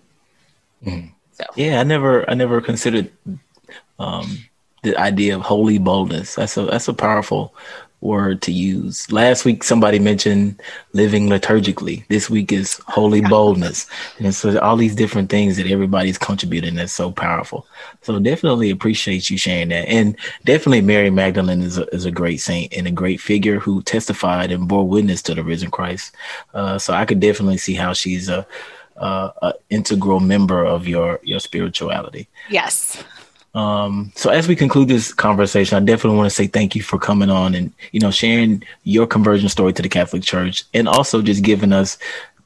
Mm. 0.86 1.12
So 1.34 1.44
yeah, 1.56 1.82
I 1.82 1.84
never 1.84 2.30
I 2.30 2.36
never 2.36 2.62
considered 2.62 3.12
um, 4.00 4.38
the 4.84 4.96
idea 4.98 5.36
of 5.36 5.42
holy 5.42 5.78
boldness. 5.78 6.36
That's 6.36 6.56
a 6.56 6.66
that's 6.66 6.88
a 6.88 6.94
powerful 6.94 7.54
word 8.02 8.42
to 8.44 8.52
use. 8.52 9.12
Last 9.12 9.46
week, 9.46 9.64
somebody 9.64 10.00
mentioned 10.00 10.62
living 10.94 11.28
liturgically. 11.28 12.08
This 12.08 12.30
week 12.30 12.52
is 12.52 12.80
holy 12.88 13.22
boldness. 13.22 13.88
And 14.20 14.34
so 14.34 14.60
all 14.60 14.78
these 14.78 14.96
different 14.96 15.30
things 15.30 15.58
that 15.58 15.68
everybody's 15.68 16.18
contributing 16.18 16.76
that's 16.76 16.94
so 16.94 17.12
powerful. 17.12 17.66
So 18.02 18.20
definitely 18.20 18.70
appreciate 18.70 19.30
you 19.30 19.38
sharing 19.38 19.70
that. 19.70 19.88
And 19.88 20.16
definitely 20.44 20.82
Mary 20.82 21.10
Magdalene 21.10 21.62
is 21.62 21.78
a, 21.78 21.86
is 21.96 22.06
a 22.06 22.12
great 22.12 22.42
saint 22.42 22.74
and 22.74 22.88
a 22.88 22.92
great 22.92 23.20
figure 23.20 23.60
who 23.60 23.82
testified 23.82 24.52
and 24.52 24.68
bore 24.68 24.88
witness 24.88 25.22
to 25.24 25.36
the 25.36 25.44
risen 25.44 25.72
Christ. 25.72 26.16
Uh, 26.54 26.78
so 26.78 26.94
I 26.94 27.06
could 27.06 27.20
definitely 27.20 27.58
see 27.58 27.74
how 27.74 27.94
she's 27.94 28.30
a, 28.30 28.46
uh, 28.98 29.32
a 29.42 29.54
integral 29.70 30.20
member 30.20 30.64
of 30.64 30.88
your, 30.88 31.20
your 31.24 31.40
spirituality. 31.40 32.28
Yes. 32.50 33.04
Um, 33.56 34.12
so 34.16 34.30
as 34.30 34.50
we 34.50 34.56
conclude 34.56 34.90
this 34.90 35.14
conversation, 35.14 35.78
I 35.78 35.80
definitely 35.80 36.18
want 36.18 36.30
to 36.30 36.36
say 36.36 36.48
thank 36.48 36.76
you 36.76 36.84
for 36.84 37.00
coming 37.00 37.30
on 37.30 37.56
and, 37.56 37.72
you 37.94 38.02
know, 38.02 38.12
sharing 38.12 38.64
your 38.84 39.08
conversion 39.08 39.48
story 39.48 39.72
to 39.74 39.82
the 39.82 39.90
Catholic 39.90 40.24
Church 40.24 40.66
and 40.74 40.90
also 40.90 41.22
just 41.22 41.42
giving 41.42 41.72
us 41.72 41.98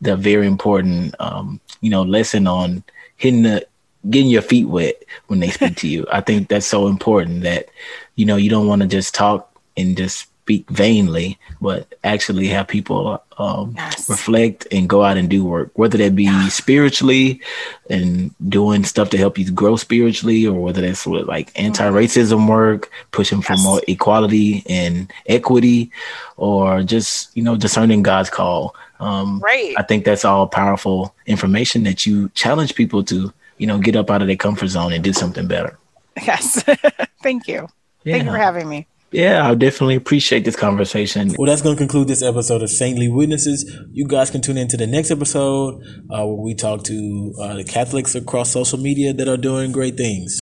the 0.02 0.15
very 0.15 0.45
important, 0.45 1.15
um, 1.19 1.60
you 1.82 1.89
know, 1.89 2.04
lesson 2.04 2.45
on 2.45 2.84
hitting 3.17 3.41
the, 3.41 3.65
getting 4.10 4.30
your 4.30 4.43
feet 4.43 4.65
wet 4.65 5.04
when 5.28 5.39
they 5.39 5.50
speak 5.50 5.76
to 5.78 5.88
you. 5.88 6.06
I 6.13 6.22
think 6.22 6.48
that's 6.48 6.67
so 6.67 6.88
important 6.88 7.41
that, 7.41 7.69
you 8.15 8.26
know, 8.26 8.36
you 8.36 8.52
don't 8.52 8.67
want 8.67 8.84
to 8.84 8.88
just 8.88 9.15
talk 9.15 9.52
and 9.76 9.98
just 9.98 10.28
speak 10.49 10.67
vainly, 10.71 11.38
but 11.62 11.93
actually 12.03 12.47
have 12.47 12.67
people 12.67 13.21
um, 13.38 13.75
yes. 13.75 14.09
reflect 14.09 14.65
and 14.71 14.89
go 14.89 15.03
out 15.03 15.15
and 15.15 15.29
do 15.29 15.45
work, 15.45 15.69
whether 15.75 15.99
that 15.99 16.15
be 16.15 16.23
yeah. 16.23 16.49
spiritually 16.49 17.39
and 17.88 18.33
doing 18.49 18.83
stuff 18.83 19.12
to 19.12 19.17
help 19.17 19.38
you 19.38 19.51
grow 19.51 19.75
spiritually, 19.75 20.47
or 20.47 20.59
whether 20.59 20.81
that's 20.81 21.05
with 21.05 21.27
like 21.27 21.53
mm-hmm. 21.53 21.67
anti-racism 21.67 22.49
work, 22.49 22.89
pushing 23.12 23.43
for 23.43 23.53
yes. 23.53 23.63
more 23.63 23.79
equality 23.88 24.63
and 24.67 25.13
equity, 25.27 25.91
or 26.35 26.81
just 26.81 27.29
you 27.38 27.43
know 27.43 27.55
discerning 27.55 28.01
God's 28.01 28.31
call. 28.31 28.75
Um, 28.99 29.39
right. 29.41 29.75
I 29.77 29.83
think 29.83 30.03
that's 30.03 30.25
all 30.25 30.47
powerful 30.47 31.13
information 31.27 31.83
that 31.83 32.07
you 32.07 32.29
challenge 32.29 32.73
people 32.73 33.03
to 33.03 33.31
you 33.59 33.67
know 33.67 33.77
get 33.77 33.95
up 33.95 34.09
out 34.09 34.21
of 34.21 34.27
their 34.27 34.35
comfort 34.35 34.69
zone 34.69 34.93
and 34.93 35.03
do 35.03 35.13
something 35.13 35.47
better. 35.47 35.77
Yes. 36.25 36.63
Thank 37.21 37.47
you. 37.47 37.69
Yeah. 38.03 38.13
Thank 38.13 38.25
you 38.25 38.31
for 38.31 38.38
having 38.38 38.67
me. 38.67 38.88
Yeah, 39.12 39.50
I 39.50 39.56
definitely 39.56 39.95
appreciate 39.95 40.45
this 40.45 40.56
conversation. 40.56 41.34
Well, 41.38 41.48
that's 41.48 41.63
going 41.63 41.76
to 41.76 41.80
conclude 41.80 42.08
this 42.08 42.22
episode 42.22 42.62
of 42.62 42.69
Saintly 42.69 43.10
Witnesses. 43.10 43.69
You 43.91 44.08
guys 44.08 44.30
can 44.30 44.41
tune 44.41 44.58
into 44.58 44.78
the 44.78 44.86
next 44.86 45.10
episode 45.10 45.82
uh, 46.12 46.26
where 46.26 46.36
we 46.36 46.54
talk 46.54 46.84
to 46.84 47.34
uh, 47.41 47.56
the 47.56 47.63
Catholics 47.63 48.13
across 48.13 48.52
social 48.52 48.78
media 48.78 49.12
that 49.13 49.28
are 49.28 49.38
doing 49.38 49.72
great 49.72 49.98
things. 49.98 50.38